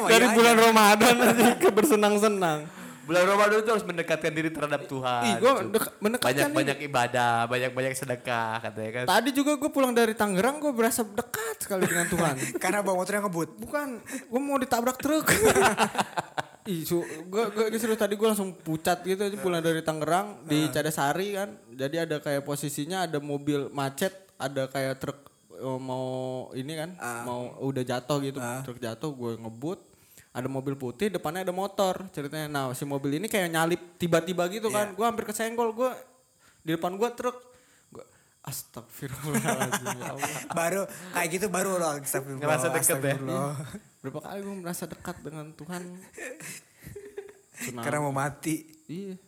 Dari 0.07 0.27
bulan 0.31 0.57
Ramadan 0.63 1.15
anjing 1.27 1.55
ke 1.59 1.69
bersenang-senang. 1.75 2.78
Bulan 3.09 3.25
Ramadan 3.25 3.57
itu 3.59 3.71
harus 3.73 3.83
mendekatkan 3.83 4.29
diri 4.29 4.53
terhadap 4.53 4.85
Tuhan. 4.85 5.23
Ih, 5.25 5.35
gua 5.40 5.53
dek- 5.64 5.97
mendekatkan 5.99 6.29
banyak-banyak 6.44 6.79
ibadah, 6.85 7.49
banyak-banyak 7.49 7.92
sedekah 7.97 8.61
katanya 8.61 8.90
kan. 8.92 9.05
Tadi 9.09 9.31
juga 9.33 9.57
gue 9.57 9.71
pulang 9.71 9.90
dari 9.90 10.12
Tangerang 10.12 10.61
gue 10.61 10.68
berasa 10.71 11.01
dekat 11.03 11.57
sekali 11.59 11.83
dengan 11.83 12.05
Tuhan. 12.07 12.37
Karena 12.62 12.85
bawa 12.85 13.01
motor 13.01 13.16
yang 13.16 13.25
ngebut. 13.25 13.57
Bukan, 13.57 13.88
gue 14.05 14.40
mau 14.40 14.61
ditabrak 14.61 15.01
truk. 15.01 15.25
Ih, 16.68 16.85
su, 16.85 17.01
gue 17.01 17.44
gue 17.49 17.73
serius 17.75 17.97
tadi 17.97 18.12
gue 18.12 18.29
langsung 18.29 18.53
pucat 18.53 19.01
gitu 19.01 19.16
aja 19.18 19.37
pulang 19.38 19.64
dari 19.64 19.81
Tangerang 19.81 20.44
di 20.44 20.68
Cadasari 20.68 21.33
kan. 21.33 21.49
Jadi 21.71 21.97
ada 21.99 22.16
kayak 22.18 22.44
posisinya 22.44 23.09
ada 23.09 23.16
mobil 23.18 23.73
macet, 23.73 24.12
ada 24.37 24.68
kayak 24.68 25.01
truk 25.01 25.16
eh, 25.51 25.81
mau 25.81 26.07
ini 26.53 26.77
kan, 26.77 26.92
mau 27.25 27.40
udah 27.62 27.81
jatuh 27.83 28.21
gitu, 28.21 28.37
truk 28.62 28.79
jatuh 28.79 29.11
gue 29.11 29.33
ngebut. 29.38 29.81
Ada 30.38 30.46
mobil 30.46 30.79
putih, 30.79 31.11
depannya 31.11 31.42
ada 31.42 31.51
motor 31.51 32.07
ceritanya. 32.14 32.46
Nah 32.46 32.64
si 32.70 32.87
mobil 32.87 33.18
ini 33.18 33.27
kayak 33.27 33.51
nyalip 33.51 33.98
tiba-tiba 33.98 34.46
gitu 34.55 34.70
kan. 34.70 34.94
Gue 34.94 35.03
hampir 35.03 35.27
kesenggol, 35.27 35.74
gue 35.74 35.90
di 36.62 36.79
depan 36.79 36.94
gue 36.94 37.11
truk. 37.18 37.35
Gua, 37.90 38.07
Astagfirullahaladzim 38.46 39.98
ya 39.98 40.14
Allah. 40.14 40.31
baru 40.62 40.83
kayak 40.87 41.29
gitu 41.35 41.46
baru 41.51 41.74
loh 41.74 41.98
astagfirullah. 41.98 42.46
Ngerasa 42.46 42.66
deket 42.70 42.98
ya? 43.03 43.16
Berapa 44.07 44.18
kali 44.22 44.38
gue 44.46 44.57
merasa 44.62 44.85
dekat 44.87 45.16
dengan 45.27 45.51
Tuhan. 45.59 45.83
Karena 47.85 47.98
mau 47.98 48.14
mati. 48.14 48.79
Iya. 48.87 49.18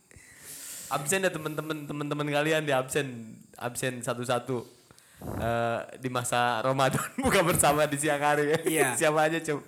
absen 0.90 1.22
ya 1.22 1.30
teman-teman 1.30 1.86
teman-teman 1.86 2.26
kalian 2.26 2.66
di 2.66 2.74
absen 2.74 3.38
absen 3.54 4.02
satu-satu 4.02 4.80
Eh, 5.20 5.80
di 6.00 6.08
masa 6.08 6.64
Ramadan 6.64 7.04
buka 7.20 7.44
bersama 7.44 7.84
di 7.84 8.00
siang 8.00 8.24
hari 8.24 8.56
ya. 8.56 8.58
Iya. 8.64 8.86
Siapa 8.96 9.28
aja 9.28 9.36
coba? 9.52 9.62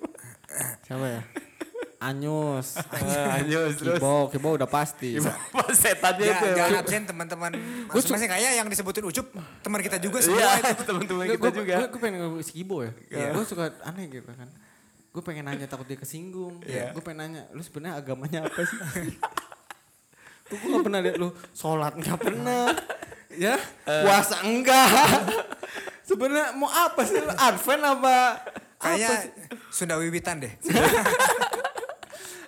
Siapa 0.82 1.06
ya? 1.08 1.22
Anyus. 2.02 2.82
Eh, 2.82 3.36
Anyus 3.38 3.78
terus. 3.78 3.94
Kibo, 3.96 4.26
Kibo 4.26 4.48
udah 4.52 4.66
pasti. 4.66 5.14
Apa 5.16 5.70
setannya 5.76 6.26
Ya, 6.26 6.34
itu 6.34 6.44
ya? 6.44 6.54
jangan 6.58 6.74
absen 6.82 7.02
teman-teman. 7.06 7.50
Masing-masing 7.94 8.26
kayak 8.28 8.52
yang 8.58 8.66
disebutin 8.66 9.06
Ucup 9.06 9.26
teman 9.62 9.78
kita 9.78 10.02
juga 10.02 10.18
semua 10.18 10.42
Iya, 10.42 10.74
itu. 10.74 10.82
teman-teman 10.82 11.24
kita 11.30 11.48
juga. 11.52 11.76
gue 11.86 12.00
pengen 12.00 12.18
ngomong 12.20 12.42
si 12.42 12.52
Kibo 12.52 12.82
ya. 12.82 12.90
Gue 13.30 13.44
suka 13.46 13.70
aneh 13.82 14.10
gitu 14.10 14.26
kan. 14.26 14.50
Gue 15.12 15.22
pengen 15.22 15.44
nanya 15.44 15.66
takut 15.66 15.86
dia 15.86 15.94
kesinggung. 15.94 16.58
Gue 16.64 17.02
pengen 17.02 17.18
nanya, 17.22 17.42
lu 17.50 17.62
sebenarnya 17.62 18.02
agamanya 18.02 18.50
apa 18.50 18.60
sih? 18.66 18.78
Gue 20.50 20.58
gak 20.58 20.82
pernah 20.82 21.00
lihat 21.00 21.16
lu 21.16 21.28
sholat 21.54 21.94
nggak 21.94 22.18
pernah. 22.18 22.66
Ya, 23.32 23.56
puasa 23.86 24.42
enggak. 24.42 24.84
sebenarnya 26.02 26.52
mau 26.52 26.68
apa 26.68 27.00
sih? 27.06 27.16
Lu 27.16 27.30
Advent 27.30 27.82
apa? 27.86 28.16
Kayaknya? 28.76 29.16
Sunda 29.72 29.96
Wiwitan 29.96 30.44
deh. 30.44 30.52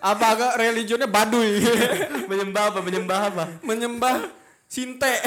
apa 0.05 0.25
agak 0.37 0.53
religionnya 0.61 1.09
baduy 1.09 1.65
menyembah 2.31 2.69
apa? 2.69 2.79
Menyembah 2.85 3.21
apa? 3.33 3.45
menyembah 3.65 4.17
sinte 4.69 5.09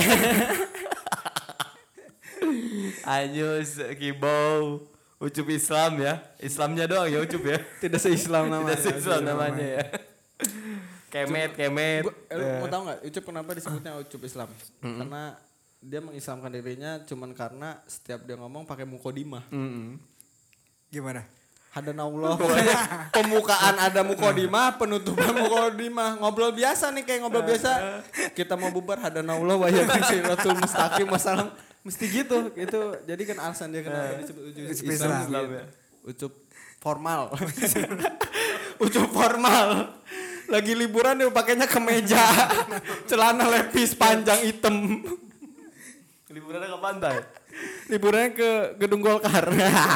Anyus, 3.03 3.81
Kibau, 3.97 4.85
Ucup 5.17 5.47
Islam 5.49 5.97
ya. 5.97 6.21
Islamnya 6.37 6.85
doang 6.85 7.09
ya 7.09 7.19
Ucup 7.19 7.41
ya. 7.41 7.57
tidak 7.81 7.97
seislam 7.97 8.47
namanya 8.47 8.77
Tidak 8.77 9.01
Islam 9.01 9.21
namanya 9.25 9.65
ya. 9.65 9.83
Kemet, 11.07 11.55
kemet. 11.55 12.03
Gua, 12.05 12.13
eh, 12.29 12.35
lu 12.37 12.45
mau 12.61 12.69
tahu 12.69 12.81
nggak 12.85 12.99
Ucup 13.09 13.23
kenapa 13.25 13.49
disebutnya 13.57 13.91
Ucup 14.03 14.21
Islam 14.21 14.49
karena 14.79 15.23
dia 15.77 15.99
mengislamkan 16.01 16.51
dirinya 16.51 16.91
cuman 17.01 17.31
karena 17.33 17.81
setiap 17.85 18.21
dia 18.21 18.35
ngomong 18.35 18.65
pakai 18.65 18.85
mukodimah 18.85 19.45
Mm-mm. 19.49 19.97
Gimana? 20.87 21.25
Hadanallah 21.77 22.33
pembukaan 23.13 23.75
ada 23.77 24.01
mukodimah 24.01 24.81
penutupan 24.81 25.29
mukodimah 25.29 26.17
ngobrol 26.17 26.49
biasa 26.49 26.89
nih 26.89 27.05
kayak 27.05 27.19
ngobrol 27.21 27.45
biasa. 27.45 28.01
Kita 28.33 28.57
mau 28.57 28.73
bubar 28.73 28.97
hadanallah 28.97 29.55
wa 29.61 29.67
yakin 29.69 30.01
siratul 30.09 30.57
mustaqim. 30.57 31.05
Wassalam 31.05 31.53
mesti 31.85 32.05
gitu. 32.09 32.49
Gitu 32.57 32.81
jadi 33.05 33.21
kan 33.29 33.37
alasan 33.45 33.69
dia 33.69 33.85
kenapa 33.85 34.17
disebut 34.25 34.41
ucup 34.49 34.63
Ucup 34.73 34.85
Islam, 34.89 35.21
Islam. 35.21 35.43
gitu. 35.45 35.65
ucup 36.09 36.33
formal. 36.81 37.21
Ucup 38.83 39.09
formal. 39.09 39.69
Lagi 40.47 40.73
liburan 40.77 41.17
dia 41.17 41.29
pakainya 41.33 41.65
kemeja. 41.65 42.21
Celana 43.09 43.49
lepis 43.49 43.97
panjang 43.97 44.45
hitam. 44.45 45.01
Liburannya 46.29 46.69
ke 46.69 46.79
pantai. 46.79 47.15
Liburannya 47.87 48.31
ke 48.31 48.49
gedung 48.77 48.99
Golkar 48.99 49.45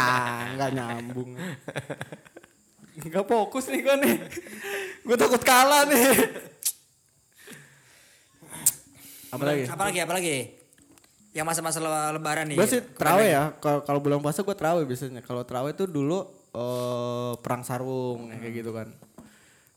nggak 0.55 0.71
nyambung 0.71 1.35
Gak 3.01 3.25
fokus 3.25 3.65
nih 3.65 3.81
gue 3.81 3.95
nih. 3.97 4.15
gue 5.01 5.17
takut 5.17 5.41
kalah 5.41 5.89
nih. 5.89 6.05
Apa 9.31 9.41
lagi? 9.41 9.63
Apalagi 9.65 9.99
apalagi? 10.03 10.37
Yang 11.31 11.45
masa-masa 11.47 11.79
le- 11.79 12.19
lebaran 12.19 12.45
nih. 12.51 12.57
Gue 12.59 12.67
sih 12.67 12.81
terawih 12.83 13.31
lagi. 13.31 13.33
ya. 13.33 13.43
Kalau 13.57 13.97
bulan 13.97 14.19
puasa 14.19 14.43
gue 14.43 14.53
terawih 14.53 14.83
biasanya. 14.83 15.23
Kalau 15.23 15.41
terawih 15.41 15.71
itu 15.71 15.87
dulu 15.87 16.19
eh, 16.51 17.33
perang 17.39 17.63
sarung 17.63 18.29
ya, 18.29 18.37
kayak 18.37 18.53
gitu 18.53 18.71
kan. 18.75 18.87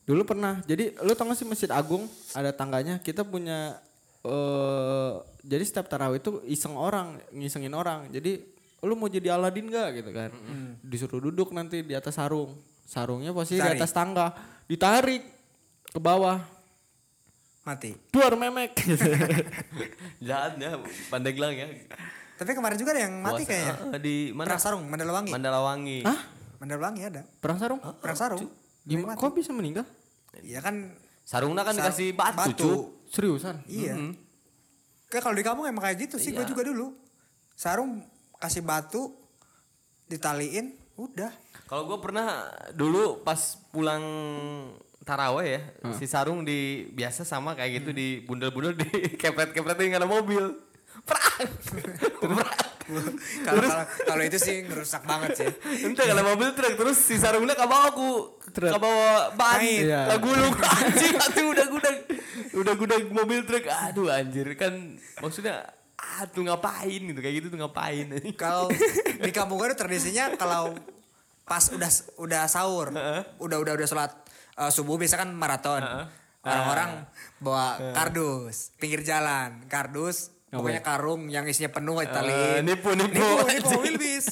Dulu 0.05 0.21
pernah. 0.21 0.61
Jadi 0.67 0.93
lu 0.99 1.15
tau 1.15 1.25
gak 1.25 1.39
sih 1.39 1.47
Masjid 1.47 1.71
Agung 1.71 2.05
ada 2.35 2.51
tangganya. 2.51 2.99
Kita 2.99 3.23
punya 3.23 3.79
eh 4.25 5.11
jadi 5.45 5.61
setiap 5.61 5.85
tarawih 5.85 6.17
itu 6.17 6.41
iseng 6.43 6.73
orang, 6.73 7.21
ngisengin 7.29 7.71
orang. 7.71 8.09
Jadi 8.09 8.41
lu 8.81 8.93
mau 8.93 9.05
jadi 9.05 9.33
Aladin 9.33 9.69
gak 9.69 9.89
gitu 9.95 10.09
kan. 10.09 10.33
Disuruh 10.81 11.21
duduk 11.21 11.53
nanti 11.53 11.81
di 11.81 11.93
atas 11.93 12.17
sarung. 12.17 12.53
Sarungnya 12.85 13.29
posisi 13.29 13.57
di 13.57 13.65
Tarik. 13.65 13.81
atas 13.81 13.93
tangga. 13.93 14.33
Ditarik 14.65 15.21
ke 15.89 15.97
bawah. 15.97 16.41
Mati. 17.61 17.97
Duar 18.09 18.37
memek. 18.37 18.77
Jahat 20.27 20.57
ya, 20.57 20.77
Pandeglang 21.09 21.53
ya. 21.53 21.65
Tapi 22.35 22.51
kemarin 22.51 22.77
juga 22.77 22.93
ada 22.93 23.01
yang 23.07 23.15
mati 23.23 23.41
Puasa- 23.41 23.49
kayaknya. 23.49 23.73
Ah, 23.89 23.99
di 24.01 24.15
mana? 24.35 24.47
Perang 24.53 24.61
sarung, 24.61 24.83
Mandalawangi. 24.85 25.31
Mandalawangi. 25.33 25.99
Hah? 26.03 26.19
Mandalawangi 26.61 27.01
ada. 27.05 27.21
Perang 27.41 27.57
sarung? 27.57 27.79
Perang 27.79 28.17
sarung. 28.17 28.43
Gimana? 28.85 29.17
Kok 29.17 29.33
bisa 29.33 29.49
meninggal? 29.49 29.85
Iya 30.43 30.59
kan 30.59 30.93
Sarungnya 31.25 31.65
kan 31.65 31.73
Sar- 31.73 31.89
dikasih 31.89 32.09
batu, 32.13 32.37
batu. 32.37 32.53
cu. 32.53 32.71
Seriusan? 33.15 33.63
Iya. 33.63 33.95
Kayak 35.07 35.23
kalau 35.23 35.35
di 35.39 35.45
kampung 35.47 35.65
emang 35.71 35.87
kayak 35.87 36.11
gitu 36.11 36.19
sih 36.19 36.35
gue 36.35 36.43
juga 36.43 36.67
dulu. 36.67 36.91
Sarung 37.55 38.03
kasih 38.35 38.59
batu 38.59 39.15
ditaliin 40.11 40.75
udah. 40.99 41.31
Kalau 41.71 41.87
gue 41.87 41.97
pernah 42.03 42.51
dulu 42.75 43.23
pas 43.23 43.39
pulang 43.71 44.03
taraweh 45.05 45.47
ya, 45.47 45.61
si 45.95 46.09
sarung 46.09 46.41
di 46.43 46.89
biasa 46.91 47.23
sama 47.23 47.53
kayak 47.53 47.71
gitu 47.79 47.89
di 47.93 48.25
bundel-bundel 48.25 48.73
di 48.83 49.15
kepret-kepretin 49.15 49.95
nggak 49.95 50.01
ada 50.03 50.09
mobil. 50.09 50.43
Perang. 51.05 51.47
Kalau 53.45 53.61
kalau- 54.05 54.25
itu 54.25 54.37
sih 54.37 54.65
ngerusak 54.65 55.05
banget 55.05 55.29
sih. 55.37 55.49
Entah 55.85 56.05
kalau 56.05 56.23
mobil 56.33 56.53
truk 56.53 56.73
terus 56.75 56.97
si 56.97 57.17
sarungnya 57.17 57.57
ke 57.57 57.65
bawah 57.65 57.89
aku. 57.89 58.11
Ke 58.53 58.77
bawah 58.77 59.33
ban. 59.33 59.61
Iya. 59.61 60.13
ke 60.13 60.17
gulung. 60.21 60.53
Anjing 60.81 61.15
aduh 61.17 61.47
udah 61.49 61.67
gudang 61.67 61.97
udah 62.55 62.73
gudang 62.73 63.01
mobil 63.09 63.39
truk. 63.43 63.65
Aduh 63.65 64.09
anjir. 64.09 64.45
Kan 64.53 64.97
maksudnya 65.19 65.65
aduh 65.97 66.45
ngapain 66.45 67.01
gitu? 67.01 67.19
Kayak 67.19 67.35
gitu 67.41 67.47
tuh 67.49 67.59
ngapain? 67.61 68.05
Kalau 68.41 68.69
di 69.17 69.31
kampung 69.33 69.57
gue 69.57 69.73
tuh 69.73 69.79
tradisinya 69.79 70.33
kalau 70.37 70.77
pas 71.45 71.61
udah 71.69 71.89
udah 72.17 72.43
sahur, 72.45 72.89
udah 73.37 73.57
udah 73.61 73.73
udah 73.77 73.87
sholat 73.87 74.11
eh, 74.57 74.71
subuh 74.73 74.97
biasa 74.97 75.17
kan 75.17 75.29
maraton. 75.33 75.81
Orang-orang 76.45 77.09
bawa 77.41 77.81
kardus 77.97 78.69
pinggir 78.77 79.01
jalan, 79.01 79.65
kardus 79.65 80.29
pokoknya 80.55 80.81
karung 80.81 81.21
yang 81.27 81.43
isinya 81.43 81.69
penuh. 81.69 81.99
Eh, 81.99 82.07
nipu, 82.61 82.91
nipu. 82.91 83.11
nipu, 83.11 83.25
nipu 83.43 83.45
Anjing. 83.45 83.75
mobil 83.75 83.95
bis. 83.95 84.27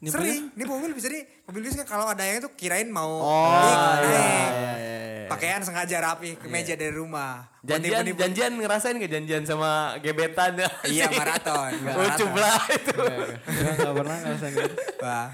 Sering, 0.00 0.42
nipu 0.52 0.72
mobil 0.72 0.92
bis. 0.92 1.04
Jadi 1.04 1.18
mobil 1.44 1.62
bis 1.62 1.74
kan 1.76 1.86
kalau 1.88 2.06
ada 2.06 2.22
yang 2.22 2.38
itu 2.38 2.50
kirain 2.52 2.86
mau 2.86 3.08
Oh, 3.18 3.50
naik, 3.50 3.66
iya, 3.66 3.76
naik. 3.76 4.02
iya, 4.02 4.22
iya, 4.54 4.72
iya. 4.78 5.26
Pakaian 5.28 5.60
sengaja 5.60 5.96
rapi 6.00 6.34
ke 6.34 6.46
meja 6.46 6.72
dari 6.72 6.90
rumah. 6.90 7.44
Janjian 7.60 8.00
nipu-nipu. 8.00 8.18
janjian 8.18 8.52
ngerasain 8.54 8.96
gak 8.96 9.12
janjian 9.12 9.42
sama 9.42 9.70
gebetan 9.98 10.56
Iya, 10.84 11.04
maraton. 11.18 11.72
Maraton. 11.84 12.30
lah 12.34 12.62
itu 12.70 12.94
Enggak, 13.44 13.72
enggak 13.74 13.94
pernah 13.94 14.16
ngerasain 14.18 14.52
gitu. 14.54 14.76
Wah. 14.98 15.26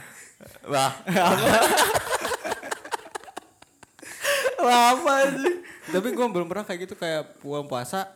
wah 0.66 0.92
Wah, 4.56 4.96
apa 4.96 5.14
sih? 5.30 5.54
Tapi 5.84 6.08
gue 6.10 6.26
belum 6.26 6.48
pernah 6.48 6.64
kayak 6.64 6.80
gitu 6.82 6.94
kayak 6.96 7.36
puasa. 7.42 8.08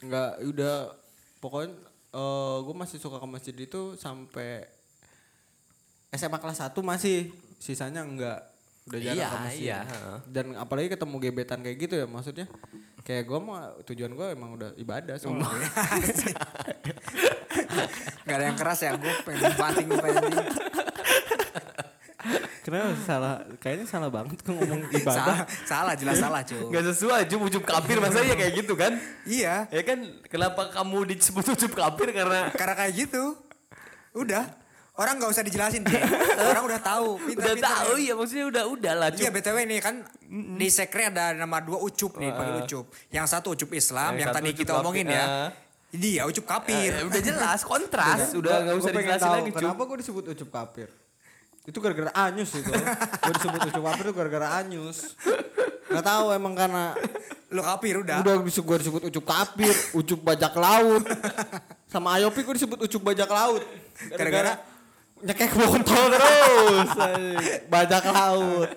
Enggak, 0.00 0.40
udah 0.42 0.74
pokoknya 1.42 1.74
gue 2.62 2.74
masih 2.76 3.02
suka 3.02 3.18
ke 3.18 3.26
masjid 3.26 3.56
itu 3.56 3.98
sampai 3.98 4.62
SMA 6.12 6.38
kelas 6.38 6.60
1 6.60 6.76
masih, 6.78 7.32
sisanya 7.56 8.04
enggak. 8.04 8.44
Udah 8.84 8.98
jarang 9.00 9.16
Iya, 9.16 9.26
ke 9.26 9.38
masjid. 9.48 9.62
iya. 9.64 9.78
Dan 10.28 10.46
apalagi 10.54 10.92
ketemu 10.92 11.16
gebetan 11.18 11.64
kayak 11.64 11.78
gitu 11.80 11.94
ya 11.98 12.06
maksudnya. 12.06 12.46
Kayak 13.02 13.26
gue 13.26 13.38
mah 13.40 13.74
tujuan 13.88 14.12
gue 14.12 14.26
emang 14.30 14.54
udah 14.54 14.70
ibadah 14.76 15.16
soalnya. 15.18 15.48
Gak 18.22 18.36
ada 18.38 18.44
yang 18.46 18.58
keras 18.58 18.80
ya, 18.80 18.94
gue 18.94 19.12
pengen 19.24 19.52
banting 19.56 19.86
pengen 19.90 20.24
Kenapa 22.72 23.04
salah? 23.10 23.34
Kayaknya 23.56 23.86
salah 23.86 24.08
banget 24.08 24.36
kok 24.38 24.50
ngomong 24.50 24.80
Salah, 24.82 24.96
ibadah. 24.98 25.36
salah 25.62 25.94
jelas 25.94 26.16
salah 26.16 26.40
cuy. 26.40 26.62
nggak 26.66 26.84
sesuai 26.88 27.20
ucup 27.26 27.40
ucup 27.46 27.62
kafir 27.62 27.96
masa 27.98 28.18
ya 28.20 28.32
kayak 28.32 28.52
gitu 28.56 28.72
kan 28.72 28.92
Iya, 29.22 29.68
ya 29.68 29.82
kan 29.82 29.98
kenapa 30.24 30.72
kamu 30.72 31.04
disebut 31.12 31.44
ucup 31.52 31.72
kafir 31.74 32.08
karena 32.10 32.48
karena 32.50 32.74
kayak 32.74 32.92
gitu. 32.98 33.36
Udah, 34.12 34.44
orang 34.94 35.16
nggak 35.16 35.30
usah 35.30 35.40
dijelasin 35.40 35.84
dia. 35.84 36.04
Orang 36.48 36.64
udah 36.64 36.76
tahu. 36.78 37.16
Pintar, 37.18 37.40
udah 37.42 37.54
pintar, 37.54 37.72
tahu 37.80 37.92
ya. 37.94 38.04
ya 38.04 38.14
maksudnya 38.14 38.46
udah 38.46 38.64
udah 38.68 38.92
lah 38.94 39.08
Iya 39.10 39.30
btw 39.30 39.56
nih 39.64 39.80
kan 39.80 39.94
di 40.54 40.68
sekre 40.68 41.08
ada 41.08 41.32
nama 41.32 41.60
dua 41.60 41.76
ucup 41.78 42.16
nih, 42.16 42.28
panggil 42.30 42.56
ucup. 42.62 42.84
Yang 43.08 43.26
satu 43.30 43.52
ucup 43.52 43.70
Islam, 43.72 44.16
Yang 44.16 44.20
yang, 44.20 44.28
satu 44.28 44.38
tadi 44.38 44.50
kita 44.52 44.72
omongin 44.76 45.06
ya. 45.08 45.24
ah. 45.24 45.48
Dia 45.92 46.24
ucup 46.24 46.44
kapir. 46.44 46.88
Eh, 46.90 47.04
udah 47.04 47.20
jelas 47.20 47.60
kontras 47.68 48.32
udah 48.32 48.54
nggak 48.62 48.76
usah 48.76 48.90
dijelasin 48.90 49.20
tahu 49.22 49.36
lagi 49.38 49.50
cup 49.50 49.60
Kenapa 49.60 49.82
gue 49.84 49.96
disebut 50.00 50.24
ucup 50.26 50.48
kafir? 50.50 50.88
Itu 51.62 51.78
gara-gara 51.78 52.10
anyus 52.26 52.52
itu. 52.52 52.70
gue 53.22 53.32
disebut 53.38 53.60
ucup 53.70 53.82
kafir 53.84 54.04
itu 54.04 54.14
gara-gara 54.14 54.48
anyus. 54.58 54.98
Gak 55.86 56.04
tahu 56.04 56.32
emang 56.32 56.54
karena 56.54 56.94
Lu 57.52 57.60
kapir 57.60 58.00
udah. 58.00 58.24
udah 58.24 58.34
disebut 58.40 58.64
gue 58.64 58.76
disebut 58.80 59.02
ucup 59.06 59.24
kafir, 59.24 59.74
ucup 59.92 60.18
bajak 60.18 60.54
laut. 60.56 61.04
Sama 61.86 62.16
Ayopi 62.16 62.40
gue 62.42 62.54
disebut 62.56 62.78
ucup 62.80 63.02
bajak 63.04 63.28
laut. 63.28 63.62
Gara-gara? 64.10 64.56
nyekek 65.22 65.54
botol 65.54 66.04
terus. 66.10 66.90
bajak 67.72 68.04
laut. 68.06 68.70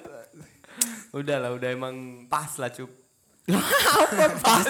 udah 1.09 1.37
lah 1.39 1.51
udah 1.55 1.69
emang 1.71 2.27
pas 2.27 2.59
lah 2.59 2.67
cup 2.67 2.91
Apa 3.47 4.35
pas? 4.35 4.67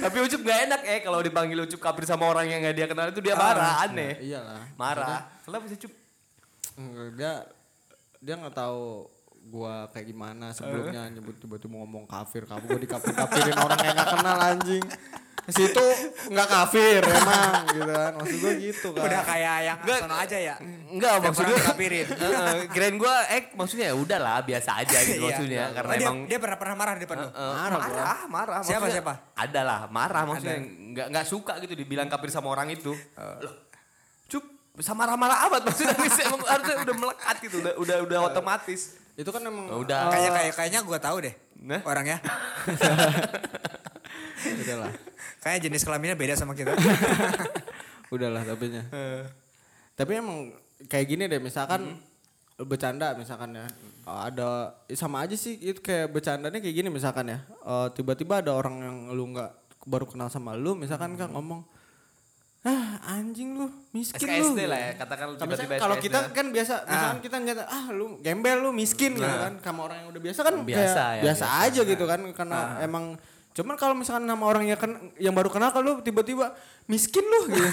tapi 0.00 0.16
ucup 0.24 0.40
nggak 0.40 0.60
enak 0.64 0.80
eh 0.88 1.00
kalau 1.04 1.20
dipanggil 1.20 1.60
ucup 1.60 1.76
kafir 1.76 2.08
sama 2.08 2.24
orang 2.24 2.48
yang 2.48 2.64
nggak 2.64 2.72
dia 2.72 2.86
kenal 2.88 3.12
itu 3.12 3.20
dia 3.20 3.36
marah 3.36 3.84
aneh 3.84 4.16
Iyalah. 4.24 4.64
marah 4.80 5.28
kenapa 5.44 5.68
sih 5.68 5.76
cup 5.76 5.92
dia 7.12 7.32
dia 8.18 8.34
nggak 8.34 8.52
tahu 8.52 9.08
gua 9.46 9.86
kayak 9.88 10.06
gimana 10.06 10.50
sebelumnya 10.50 11.06
nyebut 11.08 11.36
tiba-tiba 11.36 11.76
ngomong 11.76 12.04
kafir 12.04 12.44
kamu 12.44 12.66
gua 12.66 12.80
dikafir 12.80 13.12
kafirin 13.12 13.56
orang 13.56 13.78
yang 13.80 13.94
nggak 13.94 14.10
kenal 14.10 14.38
anjing 14.38 14.84
situ 15.46 15.86
nggak 16.26 16.48
kafir 16.50 16.98
emang 17.00 17.70
gitu 17.70 17.86
kan 17.86 18.12
maksud 18.12 18.36
gua 18.36 18.52
gitu 18.58 18.88
kan 18.90 19.06
Udah 19.06 19.22
kayak 19.22 19.56
yang 19.62 19.78
Nggak. 19.78 19.98
sono 20.02 20.16
aja 20.18 20.38
ya. 20.42 20.54
Enggak 20.90 21.10
orang 21.14 21.34
dikafirin. 21.38 22.06
Heeh, 22.18 22.54
kirain 22.66 22.96
gua 22.98 23.14
eh 23.30 23.42
maksudnya 23.54 23.86
ya 23.86 23.94
udah 23.94 24.18
lah 24.18 24.38
biasa 24.42 24.70
aja 24.82 24.98
gitu 25.06 25.22
Iya. 25.22 25.26
maksudnya 25.30 25.64
karena 25.70 25.86
Oh, 25.86 25.94
dia, 25.94 26.02
emang 26.02 26.18
dia 26.26 26.38
pernah 26.42 26.58
pernah 26.58 26.74
marah 26.74 26.92
di 26.92 27.02
depan 27.06 27.16
lu. 27.16 27.28
Eh, 27.30 27.30
Marah, 27.30 27.78
gua. 27.78 27.86
marah, 27.86 28.18
marah. 28.26 28.58
Siapa, 28.60 28.86
siapa? 28.90 29.12
Ada 29.38 29.60
lah, 29.62 29.80
marah 29.86 30.22
maksudnya 30.26 30.58
nggak 30.66 31.06
nggak 31.14 31.26
suka 31.30 31.52
gitu 31.62 31.78
dibilang 31.78 32.10
kafir 32.10 32.26
sama 32.26 32.50
orang 32.50 32.66
itu. 32.68 32.90
Loh, 33.14 33.54
sama 34.84 35.04
marah-marah 35.04 35.48
amat 35.48 35.60
maksudnya 35.68 35.96
emang 36.28 36.40
harusnya 36.44 36.76
udah 36.84 36.96
melekat 36.96 37.36
gitu, 37.44 37.56
udah 37.64 37.72
udah 37.80 37.96
udah 38.04 38.18
otomatis. 38.28 39.00
itu 39.16 39.32
kan 39.32 39.40
emang 39.40 39.64
Udah. 39.80 40.12
Kayak 40.12 40.30
kayak 40.36 40.52
kayaknya 40.52 40.80
gua 40.84 41.00
tahu 41.00 41.24
deh. 41.24 41.32
Nah. 41.56 41.80
Orangnya. 41.88 42.20
udahlah 44.60 44.92
Kayaknya 45.40 45.72
jenis 45.72 45.82
kelaminnya 45.88 46.16
beda 46.20 46.36
sama 46.36 46.52
kita. 46.52 46.76
udahlah 48.14 48.42
tapi 48.46 48.70
nya 48.70 48.86
tapi 49.96 50.20
emang 50.20 50.52
kayak 50.86 51.06
gini 51.08 51.24
deh 51.26 51.40
misalkan 51.40 51.96
bercanda 52.60 53.12
misalkan 53.16 53.52
ya 53.52 53.66
uh, 54.08 54.20
ada 54.28 54.76
sama 54.96 55.24
aja 55.24 55.36
sih 55.36 55.60
itu 55.60 55.80
kayak 55.80 56.12
bercandanya 56.12 56.56
kayak 56.56 56.76
gini 56.76 56.88
misalkan 56.88 57.32
ya 57.32 57.38
uh, 57.64 57.88
tiba-tiba 57.92 58.40
ada 58.40 58.56
orang 58.56 58.76
yang 58.80 58.96
lu 59.12 59.28
nggak 59.32 59.52
baru 59.84 60.08
kenal 60.08 60.32
sama 60.32 60.56
lu 60.56 60.72
misalkan 60.72 61.16
kan 61.20 61.32
ngomong 61.32 61.64
ah 62.66 62.86
anjing 63.08 63.54
lu 63.54 63.70
miskin 63.92 64.26
lu. 64.26 64.50
SKSD 64.50 64.60
lah 64.66 64.74
ya, 64.76 64.90
katakan 64.96 65.26
Nah, 65.28 65.38
tiba-tiba 65.38 65.72
kalau 65.78 65.96
kita 65.96 66.18
kan 66.28 66.46
biasa 66.48 66.74
misalkan 66.84 67.18
kita 67.20 67.36
nyata 67.38 67.64
ah 67.64 67.84
lu 67.88 68.18
gembel 68.18 68.58
lu 68.60 68.70
miskin 68.72 69.14
gitu 69.14 69.22
kan. 69.22 69.54
Sama 69.60 69.80
orang 69.84 70.02
yang 70.02 70.08
udah 70.10 70.20
biasa 70.20 70.40
kan 70.42 70.54
Biasa 70.58 70.66
biasa 70.66 71.02
ya, 71.12 71.22
biasa 71.22 71.44
biasa. 71.44 71.64
aja 71.64 71.80
gitu 71.84 72.04
kan 72.04 72.20
karena 72.32 72.58
emang 72.80 73.04
cuman 73.52 73.74
kalau 73.74 73.94
misalkan 73.94 74.26
nama 74.26 74.42
orang 74.42 74.66
yang 74.66 74.76
ken- 74.76 74.98
yang 75.16 75.32
baru 75.32 75.46
kenal 75.46 75.70
kalau 75.70 75.86
lu 75.86 76.02
tiba-tiba 76.02 76.52
miskin 76.86 77.22
lu 77.22 77.40
gitu 77.48 77.64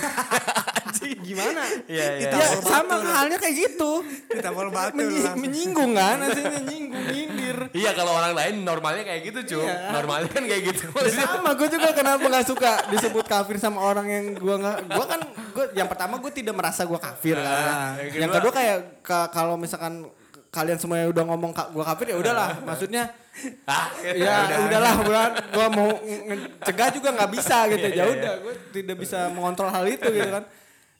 gimana 1.27 1.61
Iya, 1.85 2.05
iya. 2.17 2.29
ya 2.31 2.47
sama 2.59 2.95
halnya 2.99 3.37
kayak 3.37 3.55
gitu 3.63 3.91
Ditampol 4.27 4.69
batu 4.75 4.95
Menyi- 4.95 5.19
langsung. 5.19 5.37
menyinggung 5.37 5.91
kan 5.93 6.17
aslinya 6.21 6.61
nyinggung 6.61 7.05
nyindir 7.05 7.57
Iya 7.71 7.91
kalau 7.91 8.13
orang 8.13 8.33
lain 8.33 8.55
normalnya 8.61 9.03
kayak 9.03 9.21
gitu 9.25 9.39
cuy. 9.49 9.65
Iya. 9.65 9.89
Normalnya 9.91 10.29
kan 10.29 10.43
kayak 10.43 10.63
gitu. 10.67 10.85
Ya 11.03 11.11
sama 11.25 11.51
gue 11.53 11.67
juga 11.67 11.89
kenapa 11.91 12.23
nggak 12.23 12.45
suka 12.45 12.71
disebut 12.87 13.25
kafir 13.25 13.55
sama 13.57 13.79
orang 13.79 14.05
yang 14.05 14.25
gue 14.33 14.55
nggak 14.55 14.77
gue 14.87 15.05
kan 15.05 15.19
gue 15.49 15.65
yang 15.73 15.85
pertama 15.85 16.17
gue 16.17 16.31
tidak 16.31 16.53
merasa 16.53 16.83
gue 16.83 16.97
kafir 16.97 17.35
kan 17.35 17.45
Ah, 17.45 17.91
yang 17.99 18.25
yang 18.25 18.31
kedua- 18.31 18.53
kayak 18.53 18.77
ka- 19.01 19.29
kalau 19.29 19.53
misalkan 19.55 20.05
kalian 20.49 20.77
semuanya 20.77 21.09
udah 21.09 21.23
ngomong 21.25 21.49
kak 21.49 21.69
gue 21.69 21.81
kafir 21.83 22.05
ya 22.07 22.17
udahlah 22.19 22.61
maksudnya 22.61 23.09
Ah, 23.63 23.89
ya 24.03 24.45
udahlah 24.61 24.93
gue 24.99 25.21
gue 25.49 25.67
mau 25.71 25.89
cegah 26.61 26.89
juga 26.91 27.09
nggak 27.11 27.31
bisa 27.31 27.57
gitu 27.67 27.87
ya 27.87 28.03
udah 28.07 28.33
gue 28.39 28.53
tidak 28.71 28.95
bisa 28.95 29.25
mengontrol 29.27 29.67
hal 29.67 29.81
itu 29.83 30.05
gitu 30.05 30.29
kan 30.31 30.45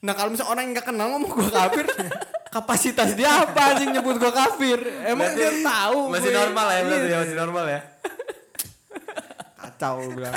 nah 0.03 0.11
kalau 0.11 0.29
misalnya 0.29 0.51
orang 0.51 0.63
yang 0.63 0.73
nggak 0.73 0.85
kenal 0.85 1.07
ngomong 1.09 1.31
gue 1.31 1.49
kafir 1.49 1.85
kapasitas 2.53 3.15
dia 3.15 3.41
apa 3.41 3.73
anjing 3.73 3.89
nyebut 3.89 4.13
gue 4.15 4.29
kafir? 4.29 4.77
Emang 5.03 5.25
Berarti 5.25 5.41
dia 5.41 5.51
tahu 5.65 5.99
masih 6.07 6.29
gue- 6.29 6.37
normal 6.37 6.67
ya 6.67 6.79
berarti 6.83 7.07
ya 7.07 7.17
masih 7.17 7.35
normal 7.35 7.65
ya. 7.65 7.79
kacau 9.55 9.95
bilang. 10.11 10.33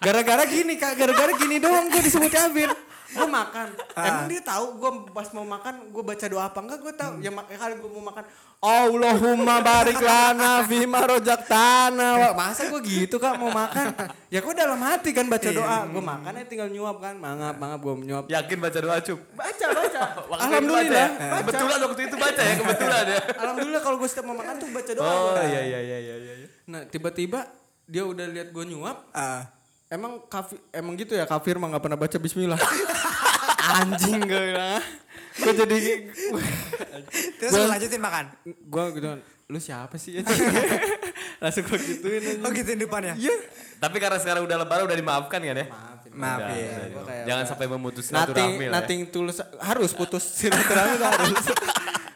Gara-gara 0.00 0.42
gini 0.44 0.74
kak 0.74 0.96
gara-gara 0.96 1.32
gini 1.34 1.56
doang 1.58 1.86
gue 1.86 2.02
disebut 2.02 2.26
kafir. 2.28 2.70
Gue 3.12 3.28
makan. 3.28 3.68
Emang 3.94 4.26
dia 4.26 4.42
tahu 4.42 4.64
gue 4.74 4.90
pas 5.12 5.28
mau 5.30 5.44
makan 5.44 5.92
gue 5.92 6.02
baca 6.02 6.26
doa 6.26 6.44
apa 6.48 6.58
enggak 6.58 6.78
gue 6.80 6.92
tahu. 6.94 7.12
Ya 7.20 7.30
makanya 7.30 7.60
kali 7.60 7.74
gue 7.78 7.90
mau 7.92 8.04
makan 8.04 8.24
Allahumma 8.62 9.58
barik 9.58 9.98
lana 9.98 10.62
fima 10.62 11.02
rojak 11.02 11.50
tanah 11.50 12.30
masa 12.30 12.70
gue 12.70 12.78
gitu 12.80 13.18
kak 13.18 13.34
mau 13.34 13.50
makan 13.50 13.90
ya 14.30 14.38
gue 14.38 14.54
dalam 14.54 14.78
hati 14.78 15.10
kan 15.10 15.26
baca 15.26 15.50
doa 15.50 15.82
gue 15.84 15.98
makan 16.00 16.30
ya 16.32 16.44
tinggal 16.46 16.70
nyuap 16.70 16.96
kan 16.96 17.18
mangap 17.18 17.58
mangap 17.58 17.82
gue 17.82 18.06
nyuap 18.06 18.24
Yakin 18.24 18.56
baca 18.56 18.78
doa 18.78 18.96
cup. 18.98 19.18
baca 19.34 19.64
baca 19.66 20.02
Waktu 20.30 20.42
alhamdulillah 20.46 20.86
baca 20.86 20.94
ya? 20.94 21.08
baca. 21.10 21.38
Kebetulan 21.42 21.78
waktu 21.82 22.02
itu 22.02 22.16
baca 22.16 22.38
ya 22.40 22.54
kebetulan 22.54 23.04
ya. 23.04 23.18
alhamdulillah 23.42 23.82
kalau 23.82 23.96
gue 23.98 24.08
setiap 24.08 24.24
mau 24.24 24.36
makan 24.38 24.54
tuh 24.56 24.68
baca 24.70 24.90
doa 24.94 25.02
Oh 25.04 25.18
gua. 25.28 25.42
iya 25.42 25.60
iya 25.60 25.80
iya 25.82 25.98
iya 25.98 26.14
iya. 26.22 26.46
nah 26.64 26.80
tiba-tiba 26.86 27.50
dia 27.84 28.06
udah 28.06 28.26
lihat 28.26 28.48
gue 28.48 28.64
nyuap 28.64 29.10
Ah. 29.10 29.50
Emang 29.90 30.24
kafir, 30.24 30.56
emang 30.70 30.96
gitu 30.96 31.12
ya 31.12 31.26
kafir 31.26 31.58
mah 31.58 31.68
gak 31.68 31.82
pernah 31.82 31.98
baca 31.98 32.16
Bismillah. 32.16 32.56
Anjing 33.76 34.22
gue 34.22 34.42
bilang. 34.48 34.80
Gue 35.32 35.52
jadi 35.54 35.78
Terus 37.38 37.50
lu 37.52 37.64
lanjutin 37.66 38.00
makan. 38.00 38.24
gue 38.44 38.84
gitu 38.96 39.08
lu 39.48 39.58
siapa 39.60 40.00
sih? 40.00 40.16
Langsung 41.42 41.64
gue 41.66 41.78
gituin 41.78 42.22
aja. 42.24 42.40
Oh 42.40 42.50
gituin 42.50 42.78
depannya. 42.78 43.12
Iya. 43.16 43.36
Tapi 43.76 43.96
karena 43.98 44.16
sekarang 44.16 44.48
udah 44.48 44.56
lebaran 44.64 44.88
udah 44.88 44.96
dimaafkan 44.96 45.40
kan 45.42 45.52
ya? 45.52 45.66
Maaf 46.12 46.40
Udah, 46.40 46.52
ya. 46.52 46.68
udah, 46.68 46.88
Gua 46.88 47.02
kayak 47.08 47.24
Jangan 47.24 47.44
sampai 47.48 47.66
memutus 47.68 48.04
Nothing, 48.06 48.20
silaturahmi 48.28 48.56
lah 48.58 48.68
ya. 48.68 48.72
nothing 48.76 49.00
tulus 49.08 49.36
harus 49.58 49.90
putus 49.92 50.24
silaturahmi 50.24 50.94
harus. 51.00 51.36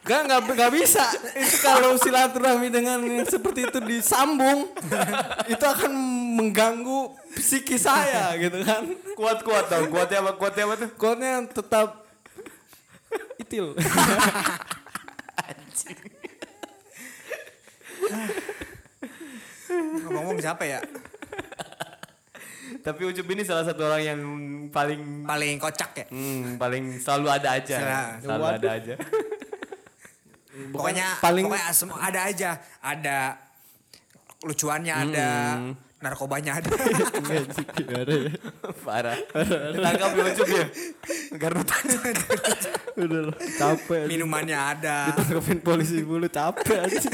Gak, 0.06 0.22
gak, 0.22 0.38
gak 0.54 0.70
bisa. 0.70 1.02
Itu 1.34 1.56
kalau 1.66 1.98
silaturahmi 1.98 2.70
dengan 2.70 3.02
yang 3.02 3.26
seperti 3.26 3.66
itu 3.66 3.82
disambung, 3.82 4.70
itu 5.50 5.64
akan 5.66 5.90
mengganggu 6.38 7.10
psikis 7.34 7.90
saya 7.90 8.30
gitu 8.38 8.62
kan. 8.62 8.86
Kuat-kuat 9.18 9.66
dong, 9.66 9.90
kuatnya 9.90 10.22
apa? 10.22 10.38
Kuatnya 10.38 10.62
apa 10.62 10.74
tuh? 10.78 10.90
Kodnya 10.94 11.42
tetap 11.50 12.05
itil. 13.46 13.66
Ngomong-ngomong 19.66 20.38
siapa 20.38 20.62
ya? 20.66 20.78
Tapi 22.82 23.00
Ucup 23.02 23.26
ini 23.30 23.42
salah 23.42 23.62
satu 23.62 23.82
orang 23.82 24.02
yang 24.02 24.20
paling 24.70 25.26
Paling 25.26 25.58
kocak 25.58 25.90
ya. 25.96 26.06
hmm, 26.10 26.58
paling 26.58 26.98
selalu 26.98 27.26
ada 27.30 27.48
aja. 27.58 27.76
Selalu. 27.78 28.22
Selalu 28.22 28.44
ada 28.52 28.68
aja. 28.72 28.94
Pokoknya 30.72 31.06
paling- 31.20 31.44
pokoknya 31.44 31.68
semua 31.70 32.00
ada 32.00 32.20
aja. 32.24 32.56
Ada 32.80 33.36
lucuannya 34.40 34.94
ada, 34.94 35.28
narkobanya 36.00 36.56
ada. 36.56 36.70
Parah. 38.86 39.18
Ditangkap 39.68 40.10
ya 40.10 40.24
Ucup 40.32 40.48
ya. 40.48 40.64
Garutan. 41.36 41.84
Udah 43.04 43.20
lah, 43.28 43.38
capek. 43.60 44.08
Minumannya 44.08 44.56
ada. 44.56 45.12
Ditangkapin 45.12 45.60
polisi 45.60 46.00
dulu 46.00 46.26
capek 46.26 46.78
aja. 46.88 47.10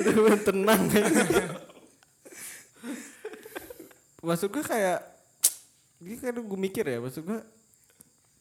Udah 0.00 0.38
tenang. 0.40 0.82
Maksud 4.22 4.48
gue 4.48 4.64
kayak 4.64 4.98
ini 6.02 6.18
kan 6.18 6.34
gue 6.34 6.58
mikir 6.58 6.82
ya 6.82 6.98
maksud 6.98 7.22
gue 7.22 7.38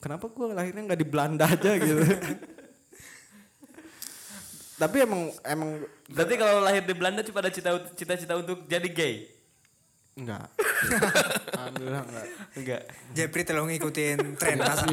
kenapa 0.01 0.25
gue 0.25 0.45
lahirnya 0.49 0.81
nggak 0.81 1.01
di 1.01 1.07
Belanda 1.07 1.45
aja 1.45 1.77
gitu 1.77 2.01
tapi 4.81 4.97
emang 5.05 5.29
emang 5.45 5.69
Berarti 6.09 6.33
kalau 6.35 6.59
lahir 6.59 6.81
di 6.81 6.95
Belanda 6.97 7.21
cuma 7.21 7.39
ada 7.39 7.53
cita- 7.53 7.93
cita-cita 7.93 8.33
untuk 8.35 8.65
jadi 8.65 8.89
gay? 8.89 9.29
Enggak 10.13 10.45
alhamdulillah 11.57 12.03
enggak 12.03 12.27
Enggak. 12.51 12.81
Jepri 13.15 13.47
tolong 13.47 13.71
ngikutin 13.71 14.35
tren 14.35 14.59
pas. 14.59 14.83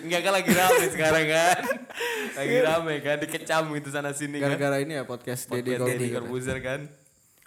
Enggak 0.00 0.20
kan 0.24 0.32
lagi 0.32 0.50
rame 0.50 0.84
sekarang 0.88 1.24
kan. 1.28 1.56
Lagi 2.32 2.56
rame 2.64 2.94
kan 2.98 3.16
dikecam 3.20 3.64
gitu 3.76 3.92
sana 3.92 4.16
sini 4.16 4.40
kan. 4.40 4.48
gara-gara 4.48 4.80
ini 4.80 4.96
ya 4.96 5.04
podcast 5.04 5.44
Deddy 5.46 5.76
Podcast 5.76 5.84
Deddy 5.90 6.06
Corbuzier 6.08 6.58
Corbuzier 6.58 6.58
kan. 6.58 6.80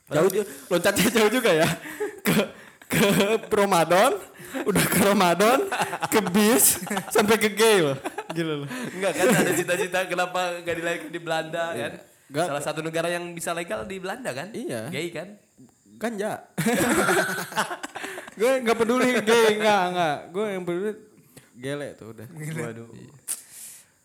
jauh 0.08 0.30
loncatnya 0.70 1.08
jauh 1.12 1.32
juga 1.34 1.52
ya 1.52 1.68
ke 2.22 2.36
ke 2.88 3.06
Ramadan 3.50 4.14
udah 4.62 4.86
ke 4.86 5.00
Ramadan 5.02 5.60
ke 6.08 6.20
bis 6.30 6.80
sampai 7.10 7.36
ke 7.36 7.50
gay 7.50 7.82
loh 7.82 7.98
gila 8.30 8.64
loh 8.64 8.70
Enggak 8.94 9.12
kan 9.12 9.26
ada 9.34 9.52
cita-cita 9.52 10.00
kenapa 10.06 10.62
gak 10.62 10.76
dilahirkan 10.78 11.10
di 11.10 11.20
Belanda 11.20 11.66
kan? 11.74 11.92
Enggak. 12.30 12.46
Salah 12.46 12.64
satu 12.64 12.80
negara 12.80 13.10
yang 13.10 13.26
bisa 13.32 13.52
legal 13.52 13.84
di 13.84 13.98
Belanda 13.98 14.32
kan? 14.32 14.54
Iya. 14.54 14.88
Gay 14.88 15.10
kan? 15.10 15.36
Ganja 15.98 16.46
gue 18.38 18.52
nggak 18.62 18.78
peduli 18.78 19.18
gay 19.22 19.58
nggak 19.58 19.84
nggak. 19.92 20.18
Gue 20.30 20.46
yang 20.54 20.62
peduli 20.62 20.92
gele 21.58 21.98
tuh 21.98 22.14
udah. 22.14 22.28
Waduh. 22.30 22.86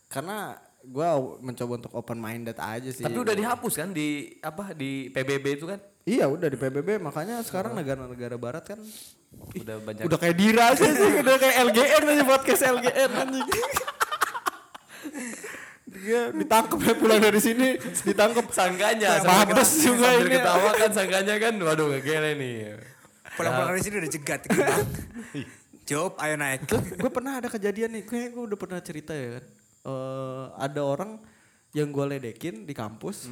karena 0.08 0.56
gue 0.82 1.08
mencoba 1.38 1.72
untuk 1.78 1.92
open 1.92 2.16
minded 2.16 2.56
aja 2.56 2.88
sih. 2.88 3.04
Tapi 3.04 3.14
udah 3.14 3.36
dihapus 3.36 3.74
kan 3.76 3.92
di 3.92 4.32
apa 4.40 4.72
di 4.72 5.12
PBB 5.12 5.60
itu 5.60 5.68
kan? 5.68 5.78
iya 6.02 6.26
udah 6.26 6.50
di 6.50 6.58
PBB 6.58 6.98
makanya 6.98 7.38
sekarang 7.46 7.78
negara-negara 7.78 8.34
barat 8.34 8.74
kan 8.74 8.80
Udah 9.54 9.78
banyak. 9.78 10.02
udah 10.02 10.18
kayak 10.18 10.34
dira 10.34 10.74
aja 10.74 10.82
sih 10.82 11.10
udah 11.22 11.36
kayak 11.38 11.56
LGN 11.70 12.02
aja 12.10 12.24
podcast 12.26 12.62
LGN 12.66 13.10
anjing 13.22 13.46
dia 16.02 16.34
ditangkap 16.34 16.78
ya 16.82 16.94
pulang 16.98 17.22
dari 17.22 17.38
sini 17.38 17.78
ditangkap 18.02 18.50
sangkanya 18.50 19.22
Mabes 19.22 19.70
juga 19.80 20.10
sambil 20.10 20.26
ini. 20.26 20.34
ketawa 20.34 20.70
kan 20.74 20.90
sangkanya 20.90 21.34
kan 21.38 21.54
waduh 21.62 21.86
gak 21.94 22.02
gele 22.02 22.30
nih. 22.34 22.54
Pulang-pulang 23.32 23.70
dari 23.72 23.82
sini 23.86 23.96
udah 24.02 24.10
jegat. 24.10 24.40
Job, 25.82 26.14
ayo 26.18 26.34
naik. 26.34 26.66
gue 26.70 27.10
pernah 27.10 27.38
ada 27.38 27.46
kejadian 27.46 27.94
nih 27.94 28.02
kayak 28.02 28.34
gue 28.34 28.44
udah 28.50 28.58
pernah 28.58 28.78
cerita 28.82 29.14
ya 29.14 29.38
kan 29.38 29.44
Eh, 29.82 30.44
ada 30.62 30.78
orang 30.86 31.18
yang 31.74 31.90
gue 31.90 32.04
ledekin 32.06 32.62
di 32.62 32.70
kampus 32.70 33.26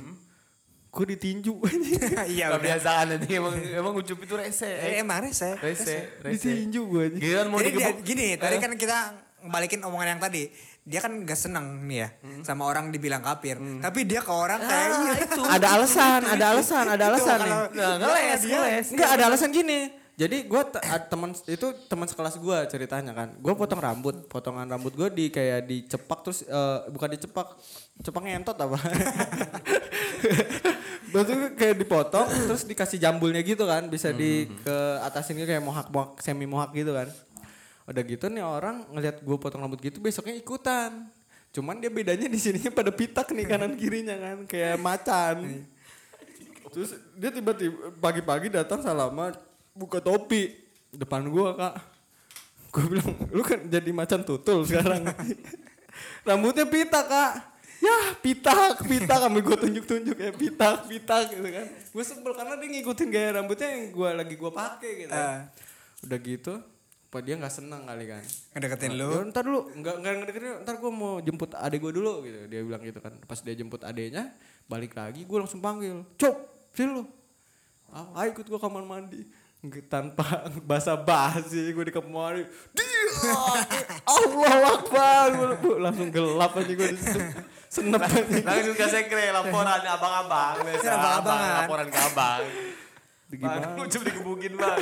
gue 0.90 1.04
ditinju 1.14 1.62
Iya. 2.34 2.58
Kebiasaan 2.58 3.14
nanti 3.14 3.38
emang 3.38 3.54
emang 3.54 3.94
ucup 3.94 4.18
itu 4.18 4.34
rese. 4.34 4.66
Eh, 4.66 4.98
emang 4.98 5.22
rese. 5.22 5.54
Rese, 5.62 6.18
rese. 6.18 6.34
ditinju 6.34 6.82
gue 6.90 7.04
Giliran 7.14 7.46
mau 7.46 7.62
Jadi 7.62 7.70
dia, 7.78 7.94
gini, 8.02 8.34
tadi 8.34 8.58
kan 8.58 8.74
kita 8.74 9.14
balikin 9.46 9.78
omongan 9.86 10.18
yang 10.18 10.20
tadi. 10.20 10.50
Dia 10.90 10.98
kan 10.98 11.14
gak 11.22 11.38
seneng 11.38 11.86
nih 11.86 11.98
ya 12.02 12.08
sama 12.42 12.66
orang 12.66 12.90
dibilang 12.90 13.22
kafir. 13.22 13.62
Tapi 13.78 14.00
dia 14.02 14.26
ke 14.26 14.32
orang 14.34 14.58
kayak 14.58 14.88
iya. 14.90 15.14
itu. 15.22 15.42
ada 15.46 15.66
alasan 15.78 16.20
ada 16.26 16.44
alasan 16.50 16.84
ada 16.90 17.04
alasan 17.14 17.38
nih 17.46 17.54
Nah, 17.70 17.94
ngeles, 18.02 18.40
ngeles. 18.42 18.86
Enggak 18.90 19.10
ada 19.14 19.22
alasan 19.30 19.50
gini. 19.54 20.00
Jadi 20.20 20.44
gue 20.44 20.62
teman 21.08 21.32
itu 21.32 21.66
teman 21.88 22.04
sekelas 22.04 22.36
gue 22.36 22.58
ceritanya 22.68 23.16
kan. 23.16 23.32
Gue 23.40 23.56
potong 23.56 23.80
rambut, 23.80 24.28
potongan 24.28 24.68
rambut 24.68 24.92
gue 24.92 25.08
di 25.08 25.24
kayak 25.32 25.64
dicepak 25.64 26.20
terus 26.20 26.44
eh, 26.44 26.78
bukan 26.92 27.08
dicepak, 27.16 27.56
cepak 28.04 28.20
ngentot 28.28 28.52
apa? 28.52 28.76
Betul 31.16 31.56
kayak 31.56 31.80
dipotong 31.80 32.28
terus 32.28 32.68
dikasih 32.68 33.00
jambulnya 33.00 33.40
gitu 33.40 33.64
kan, 33.64 33.88
bisa 33.88 34.12
di 34.12 34.44
ke 34.60 34.76
atasin 35.08 35.40
gitu 35.40 35.48
kayak 35.48 35.64
mohak 35.64 35.88
mohak 35.88 36.20
semi 36.20 36.44
mohak 36.44 36.76
gitu 36.76 36.92
kan. 36.92 37.08
Udah 37.90 38.02
gitu 38.06 38.30
nih 38.30 38.46
orang 38.46 38.86
ngelihat 38.94 39.18
gue 39.18 39.36
potong 39.36 39.66
rambut 39.66 39.82
gitu 39.82 39.98
besoknya 39.98 40.38
ikutan. 40.38 41.10
Cuman 41.50 41.82
dia 41.82 41.90
bedanya 41.90 42.30
di 42.30 42.38
sininya 42.38 42.70
pada 42.78 42.94
pitak 42.94 43.34
nih 43.34 43.46
kanan 43.50 43.74
kirinya 43.74 44.14
kan, 44.14 44.38
kayak 44.46 44.78
macan. 44.78 45.66
Terus 46.70 46.94
dia 47.18 47.34
tiba-tiba 47.34 47.90
pagi-pagi 47.98 48.54
datang 48.54 48.78
salaman 48.78 49.34
buka 49.74 49.98
topi 49.98 50.54
depan 50.94 51.26
gua 51.26 51.58
kak. 51.58 51.74
Gua 52.70 52.84
bilang 52.86 53.10
lu 53.34 53.42
kan 53.42 53.58
jadi 53.66 53.90
macan 53.90 54.22
tutul 54.22 54.62
sekarang. 54.62 55.10
Rambutnya 56.26 56.70
pitak 56.70 57.06
kak. 57.10 57.32
Ya 57.80 58.12
pitak, 58.20 58.84
pitak 58.84 59.24
sambil 59.24 59.40
gue 59.40 59.56
tunjuk-tunjuk 59.56 60.12
ya 60.20 60.36
pitak, 60.36 60.84
pitak 60.84 61.32
gitu 61.32 61.48
kan. 61.48 61.66
Gue 61.96 62.04
sebel 62.04 62.36
karena 62.36 62.60
dia 62.60 62.68
ngikutin 62.76 63.08
gaya 63.08 63.40
rambutnya 63.40 63.72
yang 63.72 63.88
gua 63.88 64.12
lagi 64.12 64.36
gua 64.36 64.52
pakai 64.52 65.08
gitu. 65.08 65.16
Ah. 65.16 65.48
Udah 66.04 66.18
gitu, 66.20 66.60
apa 67.10 67.18
dia 67.20 67.34
nggak 67.34 67.50
senang 67.52 67.82
kali 67.82 68.06
kan. 68.06 68.22
Ngedeketin 68.54 68.90
Ya, 68.92 69.02
lu. 69.02 69.26
ntar 69.26 69.42
dulu, 69.42 69.66
enggak 69.72 69.98
enggak 69.98 70.12
ngedeketin, 70.16 70.62
ntar 70.62 70.74
gue 70.76 70.92
mau 70.92 71.18
jemput 71.18 71.50
adek 71.52 71.78
gue 71.80 71.92
dulu 71.92 72.22
gitu. 72.22 72.46
Dia 72.46 72.62
bilang 72.62 72.78
gitu 72.80 72.98
kan. 72.98 73.18
Pas 73.20 73.34
dia 73.36 73.50
jemput 73.52 73.82
adeknya, 73.82 74.30
balik 74.64 74.94
lagi 74.94 75.22
gue 75.22 75.34
langsung 75.36 75.58
panggil. 75.58 76.06
Cop, 76.14 76.36
sini 76.70 76.90
lu. 76.92 77.02
Ah, 77.88 78.06
ayo 78.16 78.30
ikut 78.30 78.46
gue 78.46 78.54
kamar 78.56 78.82
mandi. 78.84 79.26
Nggak- 79.58 79.90
Tanpa 79.90 80.22
basa 80.70 80.94
basi 80.94 81.68
gue 81.68 81.82
di 81.82 81.90
kamar 81.90 82.10
mandi. 82.38 82.46
Dia, 82.70 82.86
Allah 84.06 84.70
Akbar. 84.70 85.28
Gua 85.58 85.76
langsung 85.82 86.08
gelap 86.08 86.54
aja 86.54 86.70
gue 86.70 86.88
di 86.88 86.96
situ. 86.96 87.20
Senep. 87.68 88.00
Langsung 88.40 88.72
ke 88.72 88.86
sekre 88.86 89.30
laporan 89.30 89.82
abang-abang. 89.82 90.62
biasa, 90.62 90.86
Abang-abangan. 90.88 91.18
abang, 91.18 91.58
Laporan 91.60 91.86
ke 91.88 91.98
abang. 92.00 92.42
Gimana? 93.30 93.66
Bang, 93.68 93.82
Ucup 93.84 94.00
digebukin 94.00 94.52
bang. 94.54 94.78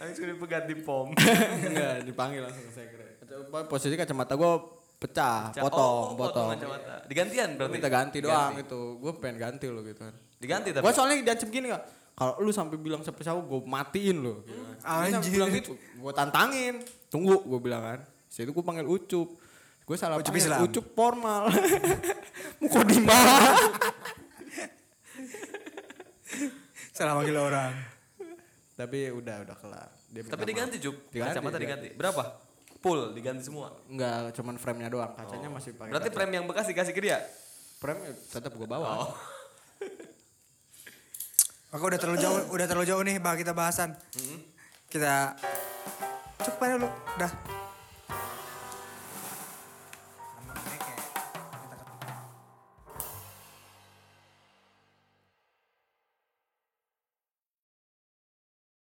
Langsung 0.00 0.24
dipegat 0.26 0.64
di 0.64 0.74
pom. 0.76 1.12
Enggak, 1.68 2.02
dipanggil 2.02 2.40
langsung 2.40 2.64
sekre. 2.70 3.20
Kaca- 3.20 3.68
Posisi 3.68 3.94
kacamata 3.94 4.32
gue 4.32 4.52
pecah, 4.96 5.52
Oh, 5.54 5.62
potong, 5.62 6.04
potong 6.12 6.16
potong. 6.16 6.48
kacamata. 6.50 6.94
Digantian 7.04 7.48
berarti. 7.54 7.72
Minta 7.72 7.88
ganti 7.88 8.18
doang 8.18 8.52
itu. 8.56 8.80
Gue 8.96 9.12
pengen 9.14 9.36
ganti 9.38 9.68
lo 9.68 9.80
gitu 9.80 10.00
kan. 10.00 10.14
Diganti 10.36 10.72
tapi. 10.72 10.82
Gue 10.82 10.92
soalnya 10.92 11.20
diancam 11.22 11.48
gini 11.48 11.68
kak. 11.68 11.82
Kalau 12.12 12.36
lu 12.38 12.50
sampai 12.50 12.76
bilang 12.76 13.00
siapa 13.00 13.16
siapa 13.18 13.38
gue 13.38 13.60
matiin 13.62 14.16
lo. 14.18 14.40
Gitu 14.42 14.60
Anjir. 14.82 15.30
bilang 15.30 15.48
gitu, 15.50 15.72
gue 15.76 16.12
tantangin. 16.12 16.80
Tunggu, 17.08 17.36
gue 17.38 17.60
bilang 17.60 17.80
kan. 17.82 18.00
Situ 18.26 18.48
gue 18.48 18.60
panggil 18.62 18.84
Ucup. 18.84 19.28
Gue 19.82 19.96
salah 19.96 20.16
Ucup 20.16 20.28
panggil 20.28 20.44
Islam. 20.46 20.60
Ucup 20.62 20.86
formal. 20.90 21.48
Mukodima. 22.60 23.16
Salah 26.92 27.16
manggil 27.16 27.32
orang. 27.34 27.72
Tapi 28.80 29.12
udah 29.12 29.36
udah 29.44 29.56
kelar. 29.60 29.88
Dia 30.08 30.24
Tapi 30.24 30.44
diganti 30.48 30.80
Jup. 30.80 30.96
Diganti, 31.12 31.36
Kacamata 31.36 31.60
diganti. 31.60 31.92
diganti. 31.92 32.00
Berapa? 32.00 32.22
Full 32.80 33.12
diganti 33.12 33.44
semua. 33.44 33.76
Enggak, 33.92 34.32
cuman 34.40 34.56
frame-nya 34.56 34.88
doang. 34.88 35.12
Kacanya 35.12 35.52
masih 35.52 35.76
pakai. 35.76 35.92
Berarti 35.92 36.08
kaca. 36.08 36.16
frame 36.16 36.32
yang 36.40 36.44
bekas 36.48 36.64
dikasih 36.72 36.96
ke 36.96 37.02
dia. 37.04 37.20
frame 37.76 38.16
tetap 38.32 38.56
gue 38.56 38.64
bawa. 38.64 39.04
Oh. 39.04 39.12
Maka 41.76 41.82
udah 41.84 41.98
terlalu 42.00 42.18
jauh, 42.24 42.40
udah 42.56 42.66
terlalu 42.66 42.86
jauh 42.88 43.02
nih 43.04 43.16
bah 43.20 43.36
kita 43.36 43.52
bahasan. 43.52 43.92
Kita 44.88 45.36
cukup 46.40 46.60
aja 46.64 46.72
dulu. 46.80 46.88
Dah. 47.20 47.59